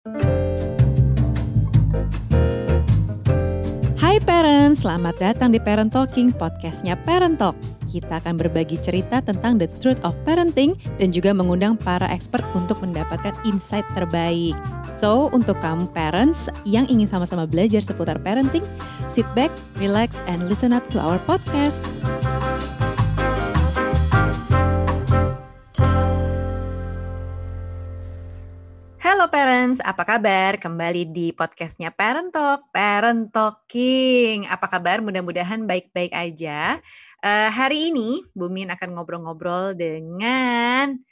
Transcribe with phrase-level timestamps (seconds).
[0.00, 0.16] Hai
[4.24, 7.52] parents, selamat datang di Parent Talking, podcastnya Parent Talk.
[7.84, 12.80] Kita akan berbagi cerita tentang the truth of parenting dan juga mengundang para expert untuk
[12.80, 14.56] mendapatkan insight terbaik.
[14.96, 18.64] So, untuk kamu parents yang ingin sama-sama belajar seputar parenting,
[19.04, 21.84] sit back, relax, and listen up to our podcast.
[29.20, 30.56] Halo parents, apa kabar?
[30.56, 34.48] Kembali di podcastnya Parent Talk, Parent Talking.
[34.48, 35.04] Apa kabar?
[35.04, 36.80] Mudah-mudahan baik-baik aja.
[37.20, 41.04] Uh, hari ini Bumin akan ngobrol-ngobrol dengan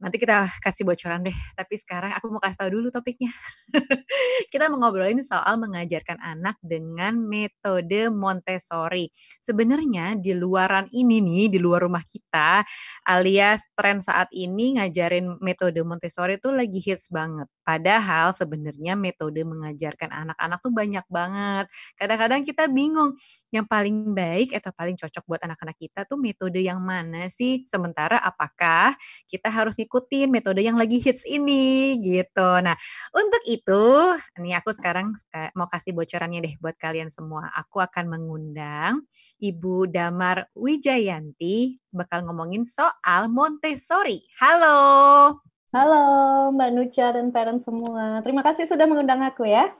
[0.00, 1.36] Nanti kita kasih bocoran deh.
[1.52, 3.28] Tapi sekarang aku mau kasih tahu dulu topiknya.
[4.52, 9.12] kita mau ngobrolin soal mengajarkan anak dengan metode Montessori.
[9.44, 12.64] Sebenarnya di luaran ini nih, di luar rumah kita,
[13.04, 17.46] alias tren saat ini ngajarin metode Montessori itu lagi hits banget.
[17.70, 21.70] Padahal sebenarnya metode mengajarkan anak-anak tuh banyak banget.
[21.94, 23.14] Kadang-kadang kita bingung
[23.54, 27.62] yang paling baik atau paling cocok buat anak-anak kita tuh metode yang mana sih?
[27.70, 28.90] Sementara apakah
[29.30, 32.58] kita harus ngikutin metode yang lagi hits ini gitu.
[32.58, 32.74] Nah,
[33.14, 35.14] untuk itu nih aku sekarang
[35.54, 37.54] mau kasih bocorannya deh buat kalian semua.
[37.54, 39.06] Aku akan mengundang
[39.38, 44.26] Ibu Damar Wijayanti bakal ngomongin soal Montessori.
[44.42, 45.38] Halo.
[45.70, 48.18] Halo Mbak Nucha dan parent semua.
[48.26, 49.70] Terima kasih sudah mengundang aku ya.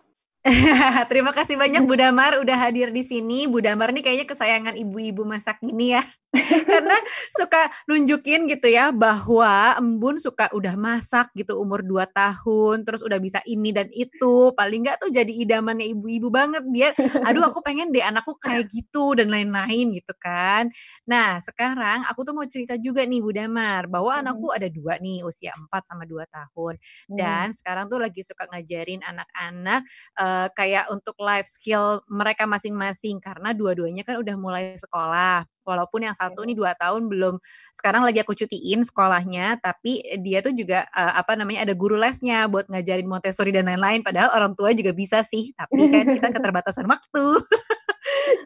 [1.11, 3.51] Terima kasih banyak Bu Damar udah hadir di sini.
[3.51, 6.07] Bu Damar nih kayaknya kesayangan ibu-ibu masak gini ya.
[6.71, 6.95] Karena
[7.35, 13.19] suka nunjukin gitu ya bahwa Embun suka udah masak gitu umur 2 tahun, terus udah
[13.19, 14.55] bisa ini dan itu.
[14.55, 16.95] Paling nggak tuh jadi idamannya ibu-ibu banget biar
[17.27, 20.71] aduh aku pengen deh anakku kayak gitu dan lain-lain gitu kan.
[21.11, 24.21] Nah, sekarang aku tuh mau cerita juga nih Bu Damar bahwa hmm.
[24.23, 26.75] anakku ada dua nih usia 4 sama 2 tahun.
[27.11, 27.57] Dan hmm.
[27.59, 29.83] sekarang tuh lagi suka ngajarin anak-anak
[30.15, 35.43] uh, kayak untuk life skill mereka masing-masing karena dua-duanya kan udah mulai sekolah.
[35.65, 37.39] Walaupun yang satu ini dua tahun belum
[37.77, 42.47] sekarang lagi aku cutiin sekolahnya, tapi dia tuh juga uh, apa namanya ada guru lesnya
[42.49, 44.01] buat ngajarin Montessori dan lain-lain.
[44.01, 47.25] Padahal orang tua juga bisa sih, tapi kan kita keterbatasan waktu.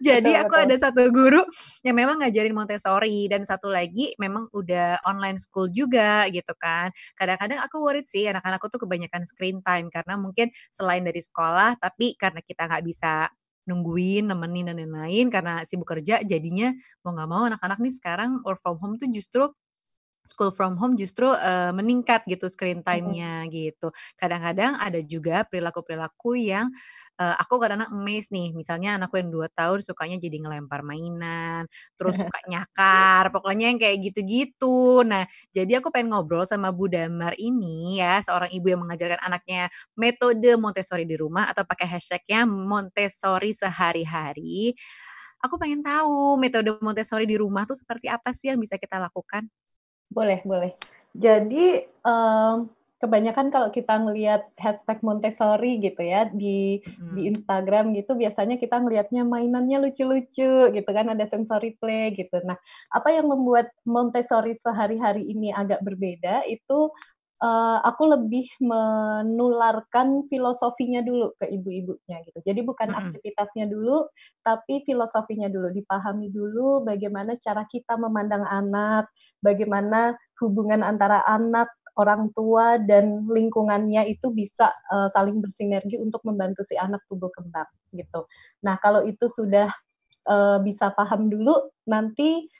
[0.03, 0.65] Jadi betul, aku betul.
[0.67, 1.43] ada satu guru
[1.87, 6.91] yang memang ngajarin Montessori dan satu lagi memang udah online school juga gitu kan.
[7.15, 12.19] Kadang-kadang aku worried sih anak-anakku tuh kebanyakan screen time karena mungkin selain dari sekolah tapi
[12.19, 13.31] karena kita nggak bisa
[13.69, 16.73] nungguin, nemenin dan lain-lain karena sibuk kerja jadinya
[17.05, 19.49] mau nggak mau anak-anak nih sekarang work from home tuh justru
[20.25, 23.93] school from home justru uh, meningkat gitu screen time-nya gitu.
[24.17, 26.73] Kadang-kadang ada juga perilaku-perilaku yang
[27.21, 28.51] uh, aku kadang-kadang amazed nih.
[28.57, 31.69] Misalnya anakku yang dua tahun sukanya jadi ngelempar mainan,
[32.01, 35.05] terus suka nyakar, pokoknya yang kayak gitu-gitu.
[35.05, 39.69] Nah, jadi aku pengen ngobrol sama Bu Damar ini ya, seorang ibu yang mengajarkan anaknya
[39.95, 44.73] metode Montessori di rumah atau pakai hashtagnya Montessori sehari-hari.
[45.45, 49.45] Aku pengen tahu metode Montessori di rumah tuh seperti apa sih yang bisa kita lakukan?
[50.15, 50.73] Boleh, boleh.
[51.15, 52.71] Jadi um,
[53.03, 57.13] kebanyakan kalau kita ngelihat hashtag Montessori gitu ya di hmm.
[57.19, 62.41] di Instagram gitu biasanya kita ngelihatnya mainannya lucu-lucu gitu kan ada sensory play gitu.
[62.47, 62.57] Nah,
[62.89, 66.89] apa yang membuat Montessori sehari-hari ini agak berbeda itu
[67.45, 72.39] uh, aku lebih menularkan filosofinya dulu ke ibu-ibunya gitu.
[72.41, 73.03] Jadi bukan mm -hmm.
[73.05, 74.09] aktivitasnya dulu,
[74.41, 75.69] tapi filosofinya dulu.
[75.69, 79.13] Dipahami dulu bagaimana cara kita memandang anak,
[79.45, 86.67] bagaimana hubungan antara anak, orang tua dan lingkungannya itu bisa uh, saling bersinergi untuk membantu
[86.67, 88.27] si anak tumbuh kembang gitu.
[88.67, 89.71] Nah kalau itu sudah
[90.27, 92.51] uh, bisa paham dulu, nanti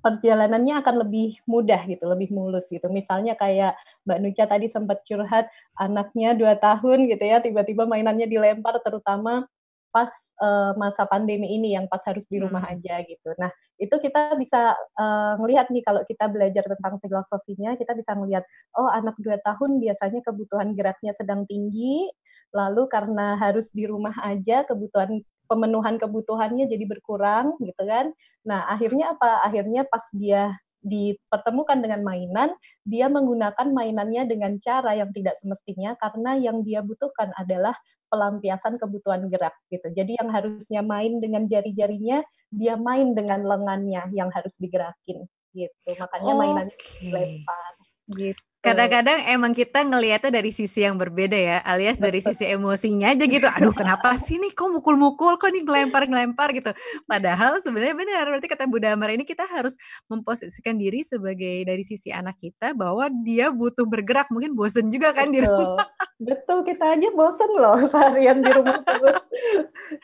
[0.00, 2.86] perjalanannya akan lebih mudah gitu, lebih mulus gitu.
[2.90, 3.78] Misalnya kayak
[4.08, 5.46] Mbak Nucha tadi sempat curhat
[5.78, 9.46] anaknya dua tahun gitu ya, tiba-tiba mainannya dilempar terutama
[9.94, 10.10] pas
[10.42, 12.72] uh, masa pandemi ini yang pas harus di rumah hmm.
[12.74, 13.30] aja gitu.
[13.38, 13.46] Nah
[13.78, 18.42] itu kita bisa uh, ngelihat nih kalau kita belajar tentang filosofinya, kita bisa ngelihat
[18.74, 22.10] oh anak dua tahun biasanya kebutuhan geraknya sedang tinggi,
[22.50, 28.12] lalu karena harus di rumah aja kebutuhan pemenuhan kebutuhannya jadi berkurang gitu kan.
[28.44, 29.44] Nah, akhirnya apa?
[29.44, 32.52] Akhirnya pas dia dipertemukan dengan mainan,
[32.84, 37.72] dia menggunakan mainannya dengan cara yang tidak semestinya karena yang dia butuhkan adalah
[38.12, 39.88] pelampiasan kebutuhan gerak gitu.
[39.90, 42.20] Jadi yang harusnya main dengan jari-jarinya,
[42.52, 45.24] dia main dengan lengannya yang harus digerakin
[45.56, 45.88] gitu.
[45.96, 46.40] Makanya okay.
[46.44, 47.72] mainannya dilempar
[48.12, 48.44] gitu.
[48.64, 53.44] Kadang-kadang emang kita ngelihatnya dari sisi yang berbeda ya, alias dari sisi emosinya aja gitu.
[53.44, 56.72] Aduh kenapa sih nih kok mukul-mukul, kok nih ngelempar-ngelempar gitu.
[57.04, 59.76] Padahal sebenarnya benar, berarti kata Bu Damar ini kita harus
[60.08, 65.28] memposisikan diri sebagai dari sisi anak kita bahwa dia butuh bergerak, mungkin bosen juga kan
[65.28, 65.84] di rumah.
[66.16, 69.20] Betul, kita aja bosen loh seharian di rumah terus,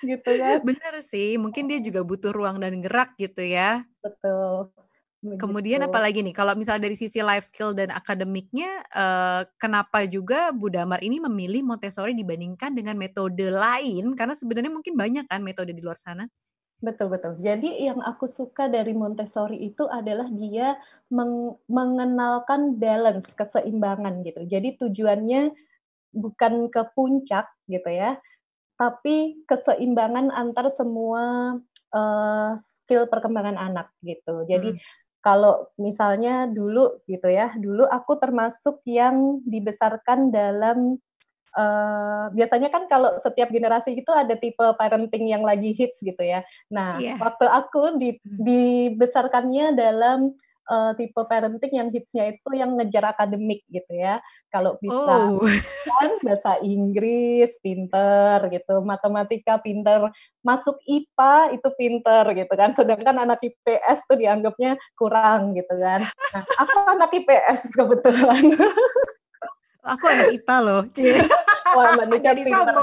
[0.04, 0.60] gitu kan.
[0.60, 3.88] Bener sih, mungkin dia juga butuh ruang dan gerak gitu ya.
[4.04, 4.68] Betul.
[5.40, 5.88] Kemudian Begitu.
[5.88, 11.00] apalagi nih, kalau misalnya dari sisi life skill dan akademiknya, eee, kenapa juga Bu Damar
[11.00, 14.12] ini memilih Montessori dibandingkan dengan metode lain?
[14.20, 16.28] Karena sebenarnya mungkin banyak kan metode di luar sana?
[16.80, 17.36] Betul betul.
[17.44, 20.80] Jadi yang aku suka dari Montessori itu adalah dia
[21.12, 24.48] meng mengenalkan balance, keseimbangan gitu.
[24.48, 25.52] Jadi tujuannya
[26.16, 28.18] bukan ke puncak gitu ya,
[28.80, 31.56] tapi keseimbangan antar semua,
[31.94, 34.44] eee, skill perkembangan anak gitu.
[34.48, 34.80] Jadi Mhm.
[35.24, 40.96] Kalau misalnya dulu gitu ya, dulu aku termasuk yang dibesarkan dalam,
[41.56, 46.44] eee, biasanya kan kalau setiap generasi itu ada tipe parenting yang lagi hits gitu ya.
[46.72, 47.16] Nah, Iya.
[47.20, 48.40] waktu aku di Mhm.
[48.40, 50.34] dibesarkannya dalam,
[50.70, 54.22] eee, tipe parenting yang hits-nya itu yang ngejar akademik gitu ya.
[54.54, 55.42] Kalau bisa Oh.
[55.90, 60.10] kan bahasa Inggris pinter gitu, matematika pinter,
[60.46, 66.06] masuk IPA itu pinter gitu kan, sedangkan anak IPS tuh dianggapnya kurang gitu kan.
[66.06, 68.44] Nah, aku anak IPS kebetulan.
[69.80, 71.18] Aku anak IPA loh, cie.
[71.76, 72.74] Wah, Mbak Nika Jadi pinter.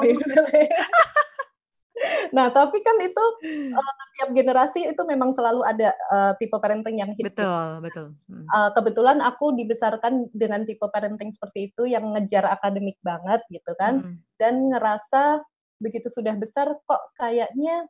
[2.36, 3.25] Nah, tapi kan itu,
[3.75, 7.44] eee, tiap generasi itu memang selalu ada, eee, tipe parenting yang gitu.
[7.44, 8.54] Betul betul, mhm.
[8.56, 14.04] Eee, kebetulan aku dibesarkan dengan tipe parenting seperti itu yang ngejar akademik banget gitu kan,
[14.04, 14.24] Mhm.
[14.39, 15.44] dan ngerasa
[15.83, 17.86] begitu sudah besar kok kayaknya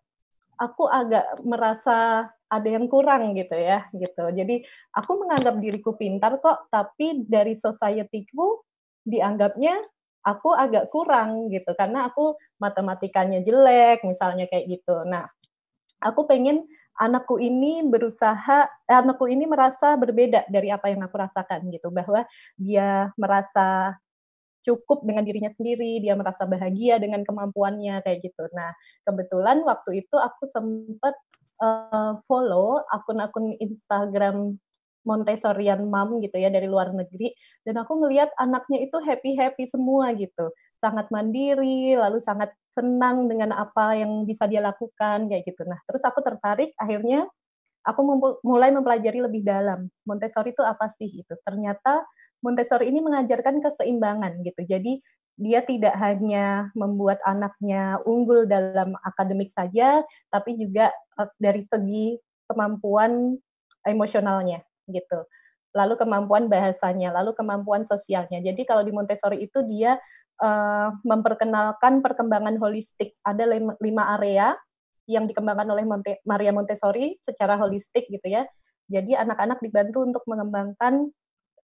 [0.62, 4.26] aku agak merasa ada yang kurang gitu ya, gitu.
[4.34, 4.64] Jadi
[4.96, 8.64] aku menganggap diriku pintar kok, tapi dari society-ku
[9.08, 9.78] dianggapnya
[10.28, 15.08] aku agak kurang gitu, karena aku matematikanya jelek misalnya kayak gitu.
[15.08, 15.32] Nah,
[16.04, 16.68] aku pengen
[17.00, 22.28] anakku ini berusaha eh, anakku ini merasa berbeda dari apa yang aku rasakan gitu, bahwa
[22.60, 23.96] dia merasa
[24.66, 28.46] cukup dengan dirinya sendiri, dia merasa bahagia dengan kemampuannya kayak gitu.
[28.52, 28.76] Nah,
[29.08, 31.16] kebetulan waktu itu aku sempet,
[31.64, 34.60] eee, follow akun-akun Instagram
[35.08, 37.32] Montessorian mom gitu ya dari luar negeri,
[37.64, 40.52] dan aku ngelihat anaknya itu happy-happy semua gitu.
[40.84, 45.64] Sangat mandiri, lalu sangat senang dengan apa yang bisa dia lakukan kayak gitu.
[45.66, 47.26] Nah, terus aku tertarik akhirnya
[47.88, 48.02] aku
[48.46, 51.34] mulai mempelajari lebih dalam, Montessori itu apa sih gitu.
[51.48, 52.04] Ternyata
[52.46, 54.62] Montessori ini mengajarkan keseimbangan gitu.
[54.68, 55.00] Jadi
[55.40, 60.02] dia tidak hanya membuat anaknya unggul dalam akademik saja,
[60.34, 60.90] tapi juga,
[61.20, 62.08] eee, dari segi
[62.50, 63.38] kemampuan
[63.88, 65.20] emosionalnya gitu.
[65.76, 68.40] Lalu kemampuan bahasanya, lalu kemampuan sosialnya.
[68.42, 70.00] Jadi kalau di Montessori itu dia,
[70.42, 73.14] eee, memperkenalkan perkembangan holistik.
[73.28, 74.56] Ada lima 5 area
[75.10, 78.44] yang dikembangkan oleh Monte Maria Montessori secara holistik gitu ya.
[78.92, 81.12] Jadi anak-anak dibantu untuk mengembangkan,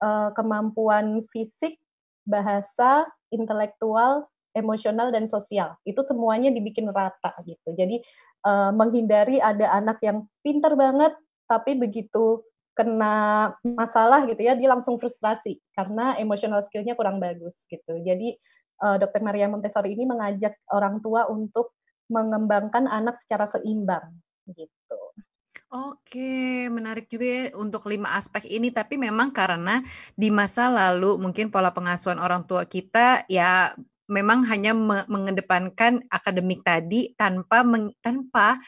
[0.03, 1.79] eee, kemampuan fisik,
[2.27, 4.27] bahasa, intelektual,
[4.57, 5.75] emosional, dan sosial.
[5.87, 7.73] Itu semuanya dibikin rata gitu.
[7.77, 7.99] Jadi,
[8.47, 11.13] eee, menghindari ada anak yang pinter banget,
[11.49, 12.43] tapi begitu
[12.77, 18.01] kena masalah gitu ya, dia langsung frustrasi karena emotional skill-nya kurang bagus gitu.
[18.01, 18.37] Jadi,
[18.83, 21.73] eee, Dokter Maria Montessori ini mengajak orang tua untuk
[22.11, 24.17] mengembangkan anak secara seimbang,
[24.53, 24.99] gitu.
[25.73, 29.81] Oke, menarik juga ya untuk 5 aspek ini, tapi memang karena
[30.13, 33.73] di masa lalu mungkin pola pengasuhan orang tua kita ya
[34.11, 37.65] memang hanya me mengedepankan akademik tadi tanpa
[38.03, 38.59] tanpa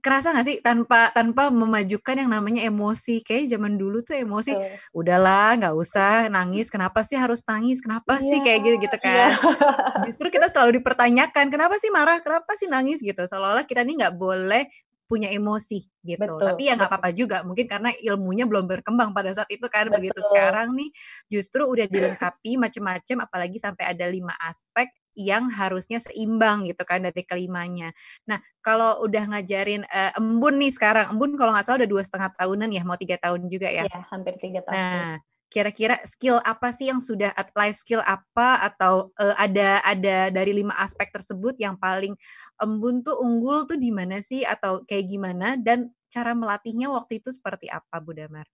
[0.00, 3.20] kerasa nggak sih tanpa tanpa memajukan yang namanya emosi.
[3.20, 4.80] Kayaknya zaman dulu tuh emosi, Betul.
[4.96, 7.84] "Udahlah nggak usah nangis, kenapa sih harus nangis?
[7.84, 9.04] Kenapa Iya sih?" Kayak gitu-gitu iya.
[9.04, 9.30] kan.
[10.08, 12.18] Justru kita selalu dipertanyakan, "Kenapa sih marah?
[12.24, 13.20] Kenapa sih nangis?" Gitu.
[13.20, 14.64] Seolah-olah kita nih nggak boleh
[15.12, 15.76] punya emosi
[16.08, 16.24] gitu.
[16.24, 19.92] Betul Tapi ya nggak apa-apa juga, mungkin karena ilmunya belum berkembang pada saat itu kan.
[19.92, 20.28] Begitu Betul.
[20.32, 20.88] sekarang nih
[21.28, 27.22] justru udah dilengkapi macem-macem, apalagi sampai ada 5 aspek yang harusnya seimbang gitu kan dari
[27.26, 27.92] kelimanya.
[28.28, 32.70] Nah, kalau udah ngajarin, eee, embun nih sekarang, embun kalau nggak salah udah 2,5 tahunan
[32.72, 33.84] ya, mau 3 tahun juga ya.
[33.84, 34.88] Iya, hampir 3 tahun.
[34.88, 35.20] Nah,
[35.52, 40.52] kira-kira skill apa sih yang sudah at life skill apa atau, eee, ada ada dari
[40.56, 42.16] 5 aspek tersebut yang paling
[42.62, 47.28] embun tuh unggul tuh di mana sih atau kayak gimana dan cara melatihnya waktu itu
[47.32, 48.48] seperti apa, Bu Damar?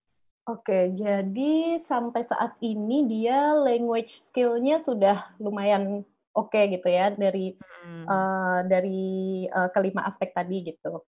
[0.49, 6.09] Oke, jadi sampai saat ini dia language skill-nya sudah lumayan
[6.39, 8.07] oke gitu ya dari, Mhm.
[8.11, 9.03] eee, dari,
[9.51, 11.03] eee, ke-5 aspek tadi gitu.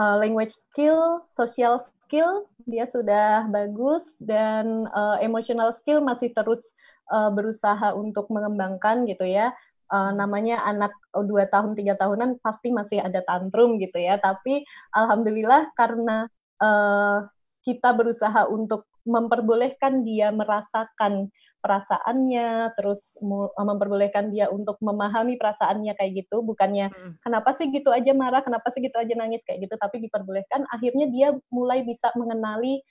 [0.00, 6.60] uh, language skill, social skill dia sudah bagus dan uh, emotional skill masih terus
[7.12, 9.52] uh, berusaha untuk mengembangkan gitu ya.
[9.90, 10.94] Uh, namanya anak
[11.26, 14.16] dua tahun tiga tahunan pasti masih ada tantrum gitu ya.
[14.22, 14.62] Tapi
[14.94, 16.30] alhamdulillah karena
[16.62, 17.26] uh,
[17.66, 21.28] kita berusaha untuk memperbolehkan dia merasakan
[21.60, 27.20] perasaannya, terus eh, memperbolehkan dia untuk memahami perasaannya kayak gitu, bukannya hmm.
[27.22, 31.06] kenapa sih gitu aja marah, kenapa sih gitu aja nangis kayak gitu, tapi diperbolehkan, akhirnya
[31.12, 32.82] dia mulai bisa mengenali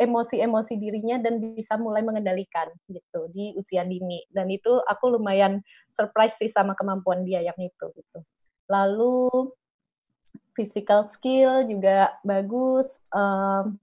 [0.00, 4.24] emosi-emosi dirinya dan bisa mulai mengendalikan gitu di usia dini.
[4.32, 5.60] Dan itu aku lumayan
[5.92, 8.18] surprise sih sama kemampuan dia yang itu gitu.
[8.66, 9.52] Lalu
[10.56, 13.76] physical skill juga bagus, um,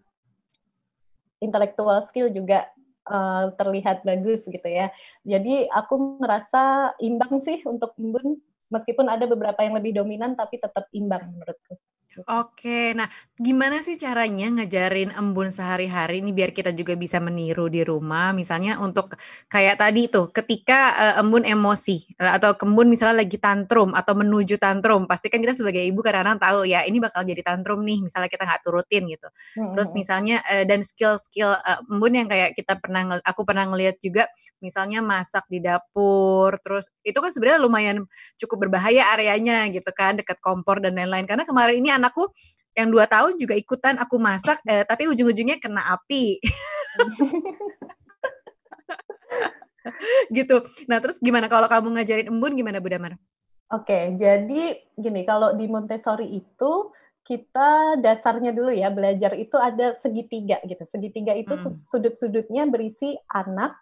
[1.40, 2.68] intellectual skill juga
[3.10, 4.94] uh, terlihat bagus gitu ya.
[5.26, 8.38] Jadi aku merasa imbang sih untuk Embun
[8.70, 11.76] meskipun ada beberapa yang lebih dominan tapi tetap imbang menurutku.
[12.18, 13.06] Oke, nah
[13.38, 18.34] gimana sih caranya ngajarin embun sehari-hari ini biar kita juga bisa meniru di rumah?
[18.34, 19.14] Misalnya untuk
[19.46, 25.06] kayak tadi tuh ketika, uh, embun emosi atau embun misalnya lagi tantrum atau menuju tantrum,
[25.06, 28.42] pasti kan kita sebagai ibu kadang-kadang tahu ya ini bakal jadi tantrum nih misalnya kita
[28.50, 29.30] nggak turutin gitu.
[29.78, 34.26] Terus misalnya, uh, dan skill-skill, uh, embun yang kayak kita pernah aku pernah ngelihat juga
[34.66, 37.98] misalnya masak di dapur, terus itu kan sebenarnya lumayan
[38.42, 41.30] cukup berbahaya areanya gitu kan, dekat kompor dan lain-lain.
[41.30, 42.32] Karena kemarin ini anakku
[42.74, 46.40] yang dua tahun juga ikutan aku masak, eh, tapi ujung-ujungnya kena api.
[50.38, 50.64] gitu.
[50.88, 53.20] Nah terus gimana kalau kamu ngajarin embun gimana Bu Damar?
[53.70, 56.90] Oke, jadi gini, kalau di Montessori itu
[57.22, 60.82] kita dasarnya dulu ya belajar itu ada segitiga gitu.
[60.90, 61.78] Segitiga itu hmm.
[61.86, 63.78] sudut-sudutnya berisi anak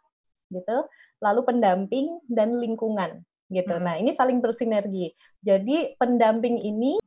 [0.51, 0.83] gitu,
[1.23, 3.79] lalu pendamping dan lingkungan gitu.
[3.79, 3.83] Hmm.
[3.87, 5.15] Nah, ini saling bersinergi.
[5.39, 6.99] Jadi pendamping ini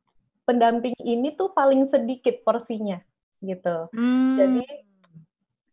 [0.51, 2.99] pendamping ini tuh paling sedikit porsinya
[3.39, 3.87] gitu.
[3.95, 4.35] Hmm.
[4.35, 4.67] Jadi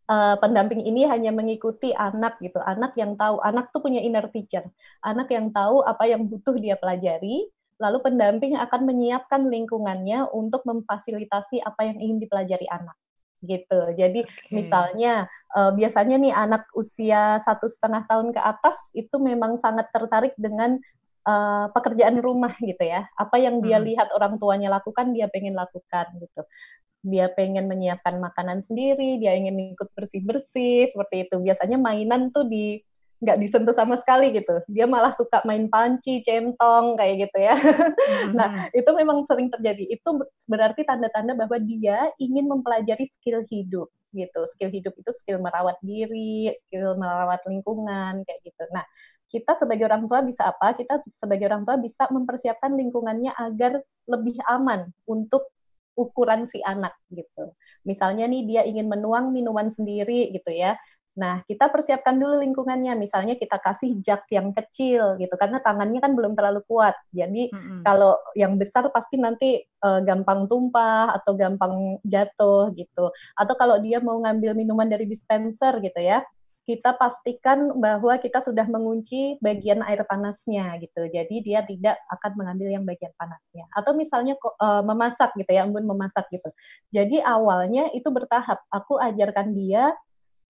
[0.07, 2.63] uh, pendamping ini hanya mengikuti anak gitu.
[2.63, 4.63] Anak yang tahu, anak tuh punya inner teacher.
[5.03, 11.59] Anak yang tahu apa yang butuh dia pelajari, lalu pendamping akan menyiapkan lingkungannya untuk memfasilitasi
[11.59, 12.95] apa yang ingin dipelajari anak
[13.39, 13.95] gitu.
[13.95, 14.51] Jadi okay.
[14.51, 20.35] misalnya uh, biasanya nih anak usia satu setengah tahun ke atas itu memang sangat tertarik
[20.35, 20.75] dengan
[21.29, 23.05] uh, pekerjaan rumah gitu ya.
[23.13, 23.85] Apa yang dia hmm.
[23.85, 26.41] lihat orang tuanya lakukan, dia pengen lakukan gitu.
[27.05, 31.35] Dia pengen menyiapkan makanan sendiri, dia ingin ikut bersih-bersih seperti itu.
[31.39, 32.81] Biasanya mainan tuh di
[33.19, 34.63] nggak disentuh sama sekali gitu.
[34.71, 37.55] Dia malah suka main panci, centong kayak gitu ya.
[37.55, 38.31] Mm-hmm.
[38.39, 39.83] nah, itu memang sering terjadi.
[39.91, 44.41] Itu berarti tanda-tanda bahwa dia ingin mempelajari skill hidup gitu.
[44.55, 48.63] Skill hidup itu skill merawat diri, skill merawat lingkungan kayak gitu.
[48.71, 48.87] Nah,
[49.29, 50.73] kita sebagai orang tua bisa apa?
[50.73, 55.53] Kita sebagai orang tua bisa mempersiapkan lingkungannya agar lebih aman untuk
[55.93, 57.53] ukuran si anak gitu.
[57.85, 60.79] Misalnya nih dia ingin menuang minuman sendiri gitu ya.
[61.19, 62.95] Nah, kita persiapkan dulu lingkungannya.
[62.95, 66.95] Misalnya kita kasih jug yang kecil gitu karena tangannya kan belum terlalu kuat.
[67.11, 67.83] Jadi mm-hmm.
[67.83, 73.11] kalau yang besar pasti nanti uh, gampang tumpah atau gampang jatuh gitu.
[73.35, 76.23] Atau kalau dia mau ngambil minuman dari dispenser gitu ya,
[76.69, 81.09] kita pastikan bahwa kita sudah mengunci bagian air panasnya gitu.
[81.09, 83.65] Jadi dia tidak akan mengambil yang bagian panasnya.
[83.73, 86.53] Atau misalnya uh, memasak gitu ya, embun memasak gitu.
[86.93, 88.61] Jadi awalnya itu bertahap.
[88.69, 89.97] Aku ajarkan dia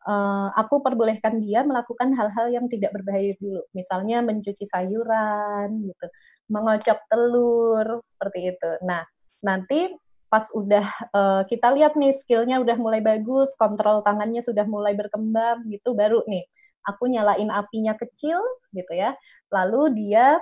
[0.04, 3.64] uh, aku perbolehkan dia melakukan hal-hal yang tidak berbahaya dulu.
[3.72, 6.08] Misalnya mencuci sayuran gitu,
[6.52, 8.72] mengocok telur seperti itu.
[8.84, 9.08] Nah,
[9.40, 9.88] nanti
[10.30, 15.66] pas udah uh, kita lihat nih skillnya udah mulai bagus, kontrol tangannya sudah mulai berkembang
[15.74, 16.46] gitu, baru nih
[16.86, 18.40] aku nyalain apinya kecil
[18.72, 19.18] gitu ya,
[19.50, 20.38] lalu dia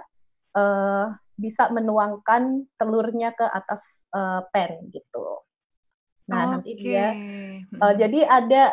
[0.54, 5.42] uh, bisa menuangkan telurnya ke atas uh, pan gitu.
[6.28, 6.52] Nah okay.
[6.52, 7.06] nanti dia,
[7.80, 8.64] uh, jadi ada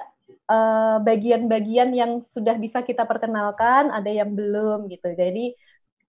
[1.00, 5.16] bagian-bagian uh, yang sudah bisa kita perkenalkan, ada yang belum gitu.
[5.16, 5.56] Jadi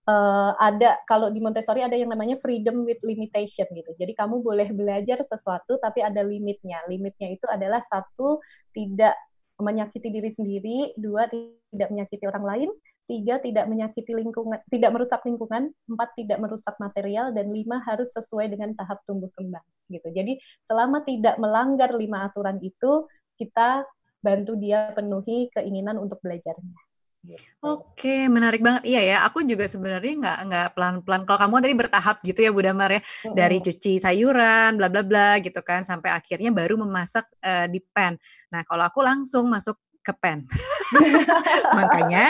[0.09, 3.91] uh, ada kalau di Montessori ada yang namanya freedom with limitation gitu.
[3.97, 6.81] Jadi kamu boleh belajar sesuatu tapi ada limitnya.
[6.89, 8.39] Limitnya itu adalah satu
[8.73, 9.17] tidak
[9.55, 12.69] menyakiti diri sendiri, dua tidak menyakiti orang lain,
[13.07, 18.51] tiga tidak menyakiti lingkungan, tidak merusak lingkungan, empat tidak merusak material, dan lima harus sesuai
[18.51, 20.11] dengan tahap tumbuh kembang gitu.
[20.11, 23.07] Jadi selama tidak melanggar lima aturan itu,
[23.39, 23.87] kita
[24.19, 26.84] bantu dia penuhi keinginan untuk belajarnya.
[27.25, 27.41] Gitu.
[27.65, 28.85] Oke, menarik banget.
[28.85, 31.21] Iya ya, aku juga sebenarnya nggak nggak pelan-pelan.
[31.25, 33.33] Kalau kamu tadi bertahap gitu ya, Bu Damar ya, mm-hmm.
[33.33, 38.13] dari cuci sayuran, bla bla bla gitu kan, sampai akhirnya baru memasak uh, di pan.
[38.53, 40.45] Nah, kalau aku langsung masuk ke pen.
[41.77, 42.29] Makanya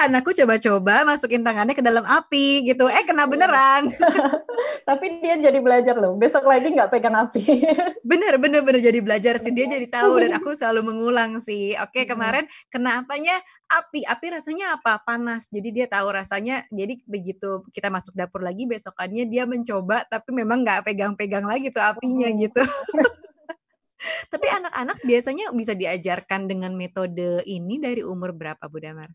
[0.00, 2.88] anakku coba-coba masukin tangannya ke dalam api gitu.
[2.88, 3.92] Eh kena beneran.
[4.88, 6.16] Tapi dia jadi belajar loh.
[6.16, 7.44] Besok lagi nggak pegang api.
[8.10, 9.52] bener, bener, bener jadi belajar sih.
[9.52, 11.76] Dia jadi tahu dan aku selalu mengulang sih.
[11.84, 13.36] Oke kemarin kena apanya?
[13.68, 14.08] Api.
[14.08, 15.04] Api rasanya apa?
[15.04, 15.52] Panas.
[15.52, 16.64] Jadi dia tahu rasanya.
[16.72, 21.84] Jadi begitu kita masuk dapur lagi besokannya dia mencoba tapi memang nggak pegang-pegang lagi tuh
[21.84, 22.64] apinya gitu.
[24.30, 29.10] Tapi anak-anak biasanya bisa diajarkan dengan metode ini dari umur berapa, Bu Damar?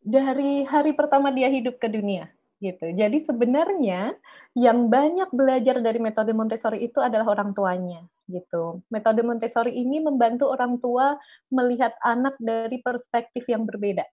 [0.00, 2.88] Dari hari pertama dia hidup ke dunia, gitu.
[2.88, 4.16] Jadi sebenarnya
[4.56, 8.80] yang banyak belajar dari metode Montessori itu adalah orang tuanya, gitu.
[8.88, 11.20] Metode Montessori ini membantu orang tua
[11.52, 14.08] melihat anak dari perspektif yang berbeda,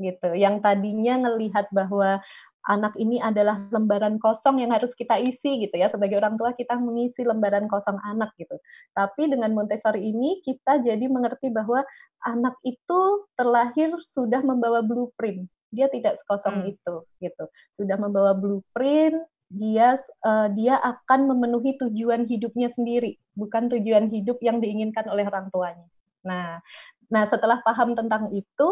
[0.00, 0.32] gitu.
[0.32, 2.24] Yang tadinya ngelihat bahwa
[2.68, 6.76] anak ini adalah lembaran kosong yang harus kita isi gitu ya sebagai orang tua kita
[6.76, 8.60] mengisi lembaran kosong anak gitu.
[8.92, 11.80] Tapi dengan Montessori ini kita jadi mengerti bahwa
[12.28, 15.48] anak itu terlahir sudah membawa blueprint.
[15.72, 16.72] Dia tidak sekosong hmm.
[16.76, 16.94] itu
[17.24, 17.44] gitu.
[17.72, 19.16] Sudah membawa blueprint,
[19.48, 19.96] dia
[20.28, 25.88] uh, dia akan memenuhi tujuan hidupnya sendiri, bukan tujuan hidup yang diinginkan oleh orang tuanya.
[26.24, 26.60] Nah,
[27.08, 28.68] nah setelah paham tentang itu,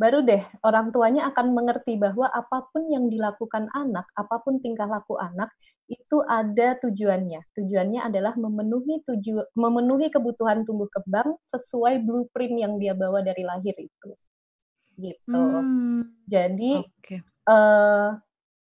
[0.00, 4.88] baru deh orang tuanya akan mengerti bahwa apa pun yang dilakukan anak, apa pun tingkah
[4.88, 5.52] laku anak
[5.92, 7.44] itu ada tujuannya.
[7.52, 13.76] Tujuannya adalah memenuhi tuju memenuhi kebutuhan tumbuh kembang sesuai blueprint yang dia bawa dari lahir
[13.76, 14.16] itu.
[14.96, 15.36] Gitu.
[15.36, 16.16] Hmm.
[16.24, 17.20] Jadi okay.
[17.44, 18.08] uh, eh,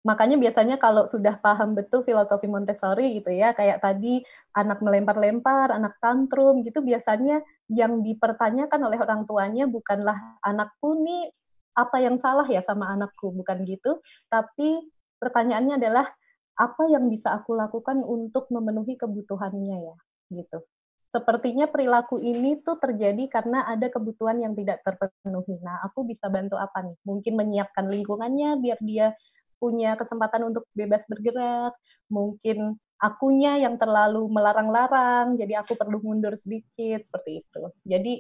[0.02, 4.20] makanya biasanya kalau sudah paham betul filosofi Montessori gitu ya, kayak tadi
[4.58, 11.32] anak melempar-lempar, anak tantrum gitu biasanya yang dipertanyakan oleh orang tuanya bukanlah anakku nih
[11.72, 14.84] apa yang salah ya sama anakku, bukan gitu, tapi
[15.24, 16.12] pertanyaannya adalah
[16.60, 19.96] apa yang bisa aku lakukan untuk memenuhi kebutuhannya ya,
[20.36, 20.68] gitu.
[21.12, 25.60] Sepertinya perilaku ini tuh terjadi karena ada kebutuhan yang tidak terpenuhi.
[25.60, 26.96] Nah, aku bisa bantu apa nih?
[27.04, 29.12] Mungkin menyiapkan lingkungannya biar dia
[29.60, 31.76] punya kesempatan untuk bebas bergerak,
[32.08, 37.62] mungkin akunya yang terlalu melarang-larang, jadi aku perlu mundur sedikit seperti itu.
[37.82, 38.14] Jadi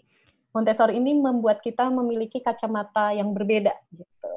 [0.51, 4.30] Montessori ini membuat kita memiliki kacamata yang berbeda gitu.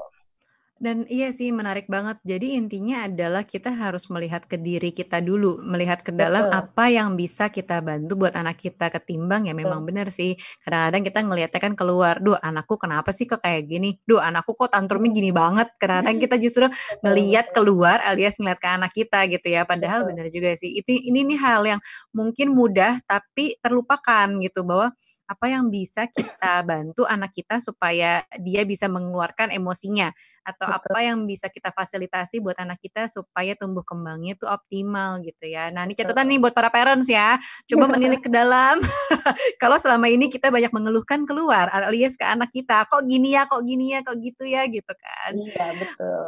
[0.74, 2.18] Dan iya sih menarik banget.
[2.26, 6.60] Jadi intinya adalah kita harus melihat ke diri kita dulu, melihat ke dalam Betul.
[6.66, 10.34] apa yang bisa kita bantu buat anak kita ketimbang ya memang benar sih.
[10.66, 14.02] Kadang-kadang kita ngelihatnya kan keluar, "Duh, anakku kenapa sih kok kayak gini?
[14.02, 16.66] Duh, anakku kok tantrumnya gini banget." Kadang-kadang kita justru
[17.06, 19.62] ngelihat keluar alias ngelihat ke anak kita gitu ya.
[19.62, 20.74] Padahal benar juga sih.
[20.74, 24.90] Itu ini nih hal yang mungkin mudah tapi terlupakan gitu bahwa
[25.30, 30.10] apa yang bisa kita bantu anak kita supaya dia bisa mengeluarkan emosinya
[30.44, 30.92] atau Betul.
[30.92, 35.72] apa yang bisa kita fasilitasi buat anak kita supaya tumbuh kembangnya itu optimal gitu ya.
[35.72, 37.40] Nah, ini catatan nih buat para parents ya.
[37.64, 38.78] Coba menilik ke dalam.
[39.62, 43.64] Kalau selama ini kita banyak mengeluhkan keluar alias ke anak kita, kok gini ya, kok
[43.64, 45.32] gini ya, kok gitu ya gitu kan.
[45.32, 46.24] Iya, betul.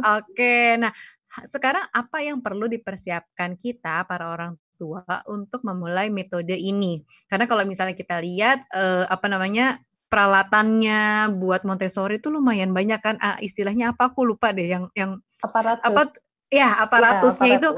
[0.00, 0.92] Oke, nah
[1.44, 7.02] sekarang apa yang perlu dipersiapkan kita para orang tua untuk memulai metode ini.
[7.26, 13.16] Karena kalau misalnya kita lihat uh, apa namanya peralatannya buat Montessori itu lumayan banyak kan
[13.20, 15.84] uh, istilahnya apa aku lupa deh yang yang aparatus.
[15.84, 16.02] apa
[16.48, 17.60] ya aparatusnya ya, aparatus.
[17.60, 17.70] itu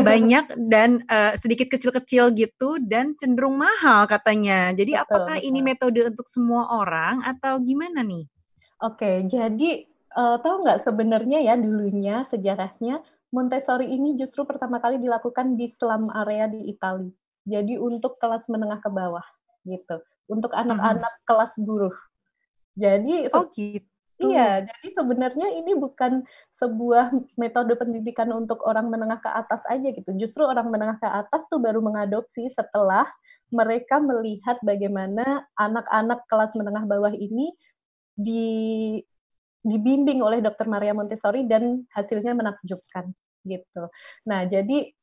[0.00, 4.72] banyak dan uh, sedikit kecil-kecil gitu dan cenderung mahal katanya.
[4.72, 5.48] Jadi betul, apakah betul.
[5.52, 8.24] ini metode untuk semua orang atau gimana nih?
[8.80, 9.84] Oke, jadi
[10.16, 13.04] uh, tahu nggak sebenarnya ya dulunya sejarahnya
[13.36, 17.12] Montessori ini justru pertama kali dilakukan di slum area di Italia.
[17.46, 19.24] Jadi untuk kelas menengah ke bawah
[19.68, 20.00] gitu.
[20.26, 21.26] Untuk anak-anak uh -huh.
[21.26, 21.96] kelas buruh.
[22.76, 23.86] Jadi Oh gitu.
[24.16, 30.08] Iya, jadi sebenarnya ini bukan sebuah metode pendidikan untuk orang menengah ke atas aja gitu.
[30.16, 33.04] Justru orang menengah ke atas tuh baru mengadopsi setelah
[33.52, 37.52] mereka melihat bagaimana anak-anak kelas menengah bawah ini
[38.16, 38.48] di
[39.60, 40.64] dibimbing oleh Dr.
[40.64, 43.12] Maria Montessori dan hasilnya menakjubkan
[43.44, 43.92] gitu.
[44.24, 44.96] Nah, jadi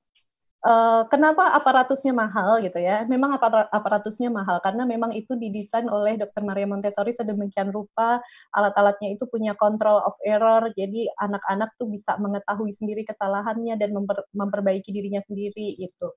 [0.63, 3.03] uh, kenapa aparatusnya mahal gitu ya?
[3.05, 3.35] Memang
[3.69, 6.43] aparatusnya mahal karena memang itu didesain oleh Dr.
[6.43, 8.23] Maria Montessori sedemikian rupa
[8.55, 10.71] alat-alatnya itu punya control of error.
[10.73, 16.09] Jadi anak-anak tuh bisa mengetahui sendiri kesalahannya dan memper, memperbaiki dirinya sendiri itu.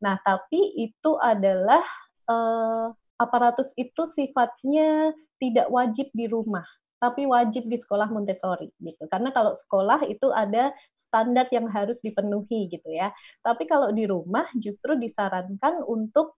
[0.00, 1.84] Nah, tapi itu adalah
[2.24, 2.88] uh,
[3.20, 6.64] aparatus itu sifatnya tidak wajib di rumah
[7.00, 9.08] tapi wajib di sekolah Montessori gitu.
[9.08, 13.08] Karena kalau sekolah itu ada standar yang harus dipenuhi gitu ya.
[13.40, 16.36] Tapi kalau di rumah justru disarankan untuk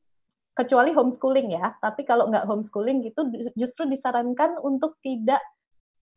[0.54, 1.74] kecuali homeschooling ya.
[1.82, 3.26] Tapi kalau nggak homeschooling gitu
[3.58, 5.42] justru disarankan untuk tidak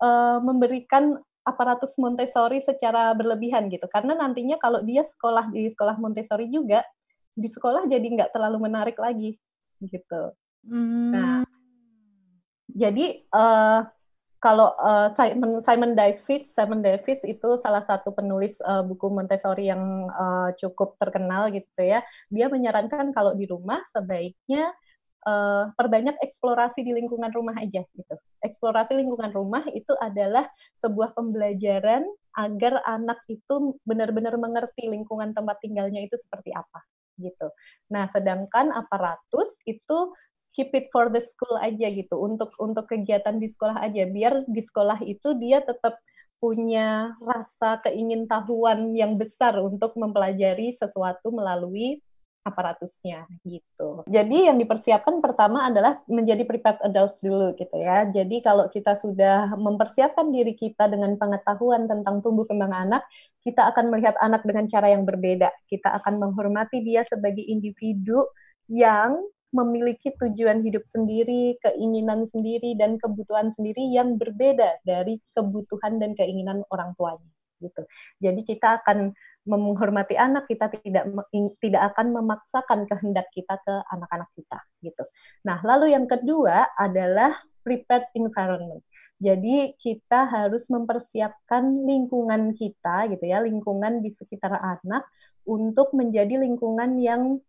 [0.06, 3.90] uh, memberikan aparatus Montessori secara berlebihan gitu.
[3.90, 6.86] Karena nantinya kalau dia sekolah di sekolah Montessori juga
[7.34, 9.42] di sekolah jadi nggak terlalu menarik lagi
[9.82, 10.38] gitu.
[10.66, 11.12] Hmm.
[11.14, 11.42] Nah,
[12.70, 13.86] jadi uh,
[14.46, 20.06] kalau uh, Simon Simon Davis Simon Davis itu salah satu penulis uh, buku Montessori yang
[20.14, 24.70] uh, cukup terkenal gitu ya dia menyarankan kalau di rumah sebaiknya
[25.26, 30.46] uh, perbanyak eksplorasi di lingkungan rumah aja gitu eksplorasi lingkungan rumah itu adalah
[30.78, 32.06] sebuah pembelajaran
[32.38, 37.48] agar anak itu benar-benar mengerti lingkungan tempat tinggalnya itu seperti apa gitu.
[37.96, 40.12] Nah, sedangkan aparatus itu
[40.56, 44.62] keep it for the school aja gitu untuk untuk kegiatan di sekolah aja biar di
[44.64, 46.00] sekolah itu dia tetap
[46.40, 52.00] punya rasa keingintahuan yang besar untuk mempelajari sesuatu melalui
[52.46, 54.06] aparatusnya gitu.
[54.06, 58.06] Jadi yang dipersiapkan pertama adalah menjadi prepared adults dulu gitu ya.
[58.06, 63.02] Jadi kalau kita sudah mempersiapkan diri kita dengan pengetahuan tentang tumbuh kembang anak,
[63.42, 65.50] kita akan melihat anak dengan cara yang berbeda.
[65.66, 68.22] Kita akan menghormati dia sebagai individu
[68.70, 69.18] yang
[69.56, 76.68] memiliki tujuan hidup sendiri, keinginan sendiri, dan kebutuhan sendiri yang berbeda dari kebutuhan dan keinginan
[76.76, 77.32] orang tuanya.
[77.64, 77.82] Gitu.
[78.20, 79.16] Jadi kita akan
[79.48, 81.08] menghormati anak, kita tidak
[81.64, 84.60] tidak akan memaksakan kehendak kita ke anak-anak kita.
[84.84, 85.04] Gitu.
[85.48, 88.84] Nah, lalu yang kedua adalah prepared environment.
[89.16, 95.08] Jadi kita harus mempersiapkan lingkungan kita, gitu ya, lingkungan di sekitar anak
[95.48, 97.40] untuk menjadi lingkungan yang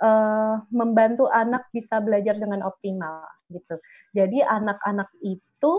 [0.00, 3.76] uh, membantu anak bisa belajar dengan optimal gitu.
[4.16, 5.72] Jadi anak-anak itu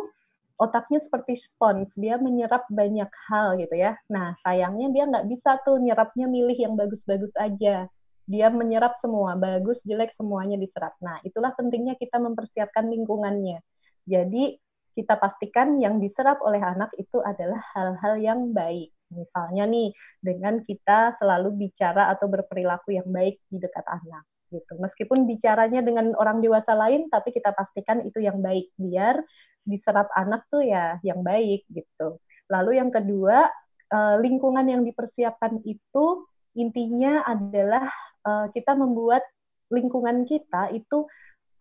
[0.61, 3.97] otaknya seperti spons, dia menyerap banyak hal gitu ya.
[4.13, 7.89] Nah sayangnya dia nggak bisa tuh nyerapnya milih yang bagus-bagus aja.
[8.29, 10.93] Dia menyerap semua, bagus, jelek semuanya diserap.
[11.01, 13.59] Nah itulah pentingnya kita mempersiapkan lingkungannya.
[14.05, 14.55] Jadi
[14.93, 18.93] kita pastikan yang diserap oleh anak itu adalah hal-hal yang baik.
[19.11, 19.91] Misalnya nih,
[20.23, 24.73] dengan kita selalu bicara atau berperilaku yang baik di dekat anak gitu.
[24.77, 29.23] Meskipun bicaranya dengan orang dewasa lain, tapi kita pastikan itu yang baik biar
[29.63, 32.19] diserap anak tuh ya yang baik gitu.
[32.51, 33.47] Lalu yang kedua,
[33.91, 36.27] eh, lingkungan yang dipersiapkan itu
[36.59, 37.87] intinya adalah
[38.27, 39.23] eh, kita membuat
[39.71, 41.07] lingkungan kita itu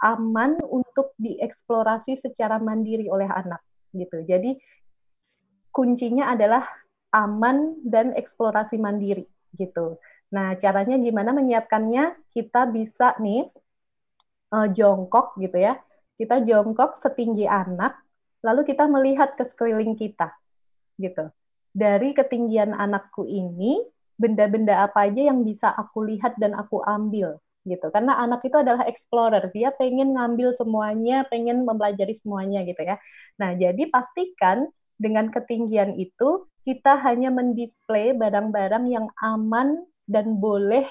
[0.02, 3.62] aman untuk dieksplorasi secara mandiri oleh anak
[3.94, 4.24] gitu.
[4.26, 4.58] Jadi
[5.70, 6.66] kuncinya adalah
[7.10, 9.98] aman dan eksplorasi mandiri gitu.
[10.30, 12.30] Nah, caranya gimana menyiapkannya?
[12.30, 13.50] Kita bisa nih
[14.54, 15.78] uh, jongkok gitu ya.
[16.14, 17.98] Kita jongkok setinggi anak,
[18.44, 20.30] lalu kita melihat ke sekeliling kita
[21.00, 21.32] gitu.
[21.70, 23.82] Dari ketinggian anakku ini,
[24.20, 27.88] benda-benda apa aja yang bisa aku lihat dan aku ambil gitu.
[27.88, 32.96] Karena anak itu adalah explorer, dia pengen ngambil semuanya, pengen mempelajari semuanya gitu ya.
[33.40, 34.68] Nah, jadi pastikan
[35.00, 40.84] dengan ketinggian itu kita hanya mendisplay barang-barang yang aman dan boleh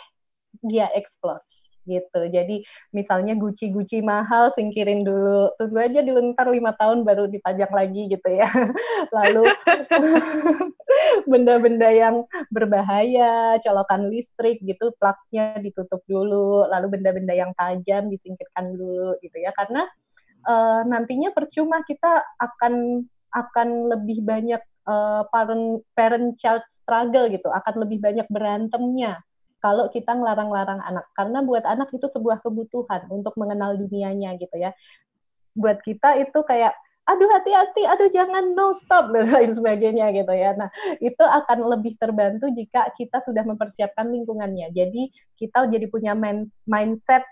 [0.65, 1.43] dia explore
[1.89, 2.21] gitu.
[2.29, 2.61] Jadi
[2.93, 5.49] misalnya guci-guci mahal singkirin dulu.
[5.57, 8.45] Tunggu aja dulu ntar lima tahun baru dipajang lagi gitu ya.
[9.17, 9.49] Lalu
[11.31, 16.69] benda-benda yang berbahaya, colokan listrik gitu, plaknya ditutup dulu.
[16.69, 19.49] Lalu benda-benda yang tajam disingkirkan dulu gitu ya.
[19.57, 19.89] Karena
[20.45, 27.85] uh, nantinya percuma kita akan akan lebih banyak uh, parent parent child struggle gitu, akan
[27.85, 29.21] lebih banyak berantemnya
[29.61, 31.05] kalau kita ngelarang-larang anak.
[31.13, 34.73] Karena buat anak itu sebuah kebutuhan untuk mengenal dunianya gitu ya.
[35.53, 36.73] Buat kita itu kayak
[37.09, 40.57] aduh hati-hati, aduh jangan no stop dan lain sebagainya gitu ya.
[40.57, 44.73] Nah, itu akan lebih terbantu jika kita sudah mempersiapkan lingkungannya.
[44.73, 46.17] Jadi kita jadi punya
[46.65, 47.25] mindset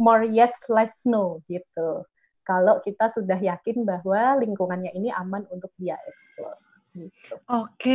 [0.00, 2.08] more yes less no gitu
[2.42, 6.71] kalau kita sudah yakin bahwa lingkungannya ini aman untuk dia explore.
[6.94, 7.32] Gitu.
[7.48, 7.90] Oke,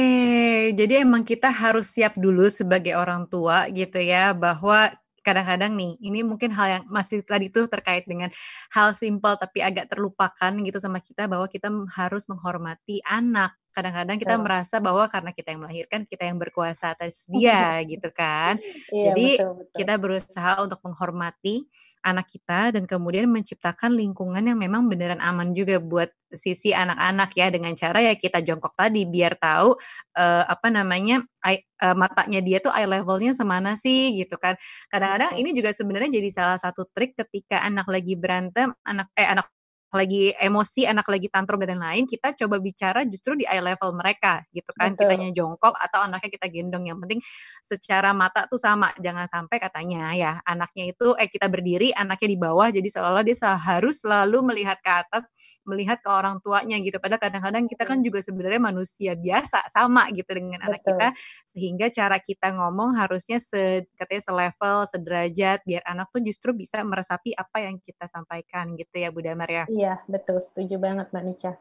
[0.76, 4.90] jadi emang kita harus siap dulu sebagai orang tua gitu ya, bahwa
[5.24, 8.28] kadang-kadang nih, ini mungkin hal yang masih tadi tuh terkait dengan
[8.76, 14.36] hal simpel tapi agak terlupakan gitu sama kita bahwa kita harus menghormati anak kadang-kadang kita
[14.42, 18.58] merasa bahwa karena kita yang melahirkan kita yang berkuasa atas dia gitu kan.
[18.90, 19.76] Iya, jadi betul, betul.
[19.78, 21.70] kita berusaha untuk menghormati
[22.02, 27.48] anak kita dan kemudian menciptakan lingkungan yang memang beneran aman juga buat sisi anak-anak ya
[27.54, 29.80] dengan cara ya kita jongkok tadi biar tahu
[30.20, 34.58] uh, apa namanya eye, uh, matanya dia tuh eye levelnya semana sih gitu kan.
[34.90, 39.48] Kadang-kadang ini juga sebenarnya jadi salah satu trik ketika anak lagi berantem anak eh anak
[39.96, 44.44] lagi emosi, anak lagi tantrum dan lain-lain, kita coba bicara justru di eye level mereka
[44.52, 44.94] gitu kan.
[44.94, 45.08] Betul.
[45.08, 46.84] Kitanya jongkok atau anaknya kita gendong.
[46.92, 47.22] Yang penting
[47.64, 48.92] secara mata tuh sama.
[49.00, 53.36] Jangan sampai katanya ya anaknya itu eh kita berdiri, anaknya di bawah jadi seolah-olah dia
[53.56, 55.24] harus selalu melihat ke atas,
[55.64, 57.00] melihat ke orang tuanya gitu.
[57.00, 60.68] Padahal kadang-kadang kita kan juga sebenarnya manusia biasa sama gitu dengan Betul.
[60.68, 61.08] anak kita
[61.48, 67.32] sehingga cara kita ngomong harusnya se katanya selevel, sederajat biar anak tuh justru bisa meresapi
[67.38, 69.64] apa yang kita sampaikan gitu ya Bu Damar ya.
[69.78, 70.38] Iya, betul.
[70.48, 71.52] Setuju banget, Mbak Nicha.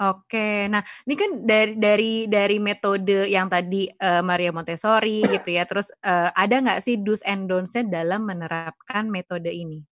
[0.00, 0.72] Oke.
[0.72, 5.92] Nah, ini kan dari dari dari metode yang tadi, eee, Maria Montessori gitu ya, terus,
[6.00, 9.84] eee, ada nggak sih do's and don'ts-nya dalam menerapkan metode ini?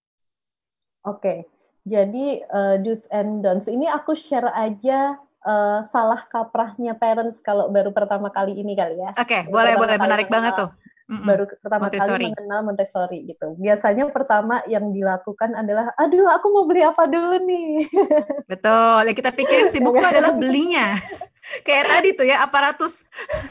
[1.04, 1.48] Oke.
[1.88, 5.16] Jadi, eee, do's and don'ts ini aku share aja,
[5.48, 9.16] eee, salah kaprahnya parents kalau baru pertama kali ini kali ya.
[9.16, 10.68] Oke, boleh boleh, menarik banget tuh.
[11.10, 12.24] Mhm, baru pertama kali Montessori.
[12.30, 13.46] mengenal Montessori gitu.
[13.58, 17.90] Biasanya pertama yang dilakukan adalah, "Aduh aku mau beli apa dulu nih?"
[18.50, 20.86] Betul, yang kita pikirin sibuk Ya tuh adalah belinya.
[21.66, 23.02] Kayak tadi tuh ya, aparatus.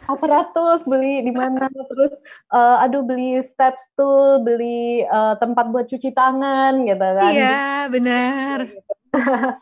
[0.07, 2.13] Aparatus, beli di mana, terus,
[2.53, 7.31] eee, aduh beli step stool, beli, eee, tempat buat cuci tangan, gitu kan.
[7.33, 7.57] Iya,
[7.91, 8.59] bener.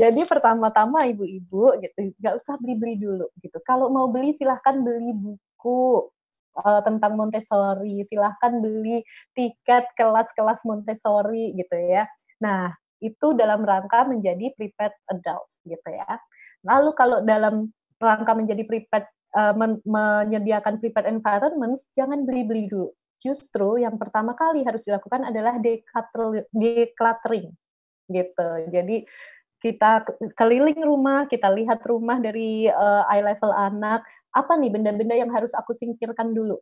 [0.00, 3.58] Jadi pertama-tama ibu-ibu gitu, nggak usah beli-beli dulu gitu.
[3.66, 6.08] Kalau mau beli silahkan beli buku,
[6.58, 9.02] eee, tentang Montessori, silahkan beli
[9.36, 12.06] tiket kelas-kelas Montessori gitu ya.
[12.42, 12.70] Nah,
[13.02, 16.08] itu dalam rangka menjadi prepared adults gitu ya.
[16.64, 17.68] Lalu kalau dalam
[18.00, 22.90] rangka menjadi prepared, eee, men menyediakan prepared environments, jangan beli-beli dulu.
[23.22, 27.52] Justru yang pertama kali harus dilakukan adalah declutter decluttering
[28.12, 28.48] gitu.
[28.72, 29.04] Jadi
[29.62, 30.04] kita
[30.36, 34.04] keliling rumah, kita lihat rumah dari, eee, eye level anak,
[34.36, 36.58] apa nih benda-benda yang harus aku singkirkan dulu,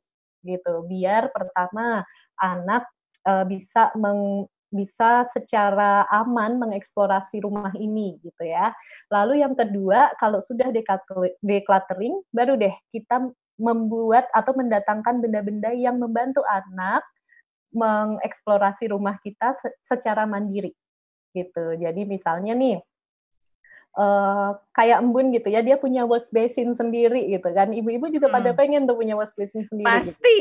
[0.47, 0.85] gitu.
[0.89, 2.05] Biar pertama,
[2.41, 2.87] anak,
[3.27, 8.73] eee, bisa meng bisa secara aman mengeksplorasi rumah ini, gitu ya.
[9.13, 13.29] Lalu yang kedua, kalau sudah declutter decluttering, baru deh kita
[13.61, 17.05] membuat atau mendatangkan benda-benda yang membantu anak
[17.77, 20.73] mengeksplorasi rumah kita se secara mandiri,
[21.37, 21.77] gitu.
[21.81, 22.81] Jadi misalnya nih,
[23.92, 28.50] eee, kayak embun gitu ya, dia punya wash basin sendiri gitu kan, ibu-ibu juga pada
[28.52, 28.59] Mhm.
[28.59, 30.16] pengen tuh punya wash basin sendiri gitu.
[30.16, 30.38] Pasti.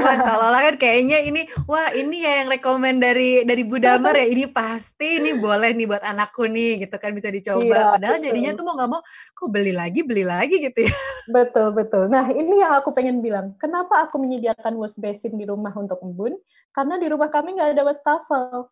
[0.00, 4.26] Wah, seolah-olah kan kayaknya ini, wah ini ya yang rekomen dari dari Bu Damar ya,
[4.26, 7.62] ini pasti ini boleh nih buat anakku nih, gitu kan, bisa dicoba.
[7.62, 8.58] Iya, Padahal jadinya betul.
[8.58, 9.02] tuh mau nggak mau,
[9.36, 10.94] kok beli lagi beli lagi gitu ya.
[11.30, 12.04] Betul betul.
[12.10, 16.34] Nah, ini yang aku pengen bilang, kenapa aku menyediakan wash basin di rumah untuk embun,
[16.74, 18.66] karena di rumah kami nggak ada wastafel.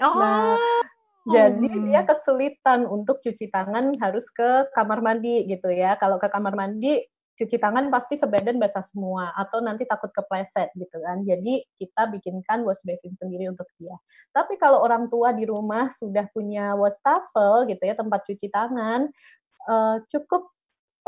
[0.00, 0.56] Nah,
[1.28, 1.36] Oh.
[1.36, 5.94] jadi dia kesulitan untuk cuci tangan harus ke kamar mandi gitu ya.
[6.00, 7.04] Kalau ke kamar mandi,
[7.36, 11.20] cuci tangan pasti sebadan basah semua atau nanti takut kepleset gitu kan.
[11.24, 13.96] Jadi kita bikinkan wash basin sendiri untuk dia.
[14.32, 19.08] Tapi kalau orang tua di rumah sudah punya wastafel gitu ya, tempat cuci tangan,
[19.68, 20.48] eee, cukup,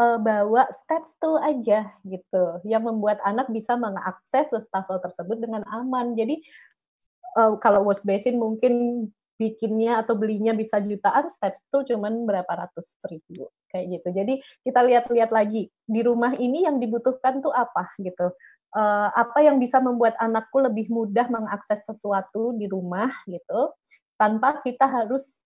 [0.00, 6.14] eee, bawa step stool aja gitu, yang membuat anak bisa mengakses wastafel tersebut dengan aman.
[6.16, 6.40] Jadi,
[7.38, 9.08] eee, kalau wash basin mungkin
[9.42, 14.08] bikinnya atau belinya bisa jutaan, step stool cuman berapa ratus ribu, kayak gitu.
[14.14, 18.30] Jadi kita lihat-lihat lagi, di rumah ini yang dibutuhkan tuh apa gitu,
[18.78, 23.74] eee, apa yang bisa membuat anakku lebih mudah mengakses sesuatu di rumah gitu,
[24.20, 25.42] tanpa kita harus,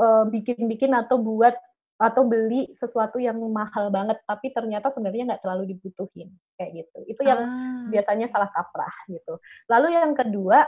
[0.00, 1.56] eee, bikin-bikin atau buat
[2.00, 6.98] atau beli sesuatu yang mahal banget, tapi ternyata sebenarnya nggak terlalu dibutuhin, kayak gitu.
[7.08, 7.88] Itu yang Ah.
[7.88, 9.40] biasanya salah kaprah gitu.
[9.72, 10.64] Lalu yang kedua,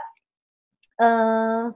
[1.01, 1.73] eee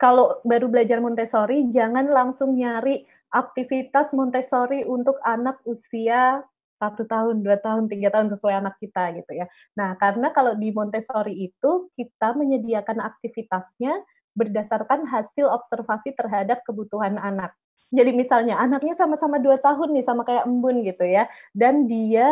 [0.00, 6.40] kalau baru belajar Montessori, jangan langsung nyari aktivitas Montessori untuk anak usia
[6.80, 9.46] 1 tahun, 2 tahun, 3 tahun, sesuai anak kita gitu ya.
[9.76, 14.00] Nah, karena kalau di Montessori itu, kita menyediakan aktivitasnya
[14.34, 17.52] berdasarkan hasil observasi terhadap kebutuhan anak.
[17.92, 22.28] Jadi misalnya anaknya sama-sama 2 tahun nih, sama kayak embun gitu ya, dan dia,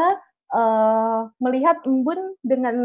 [0.55, 2.77] eee, melihat embun dengan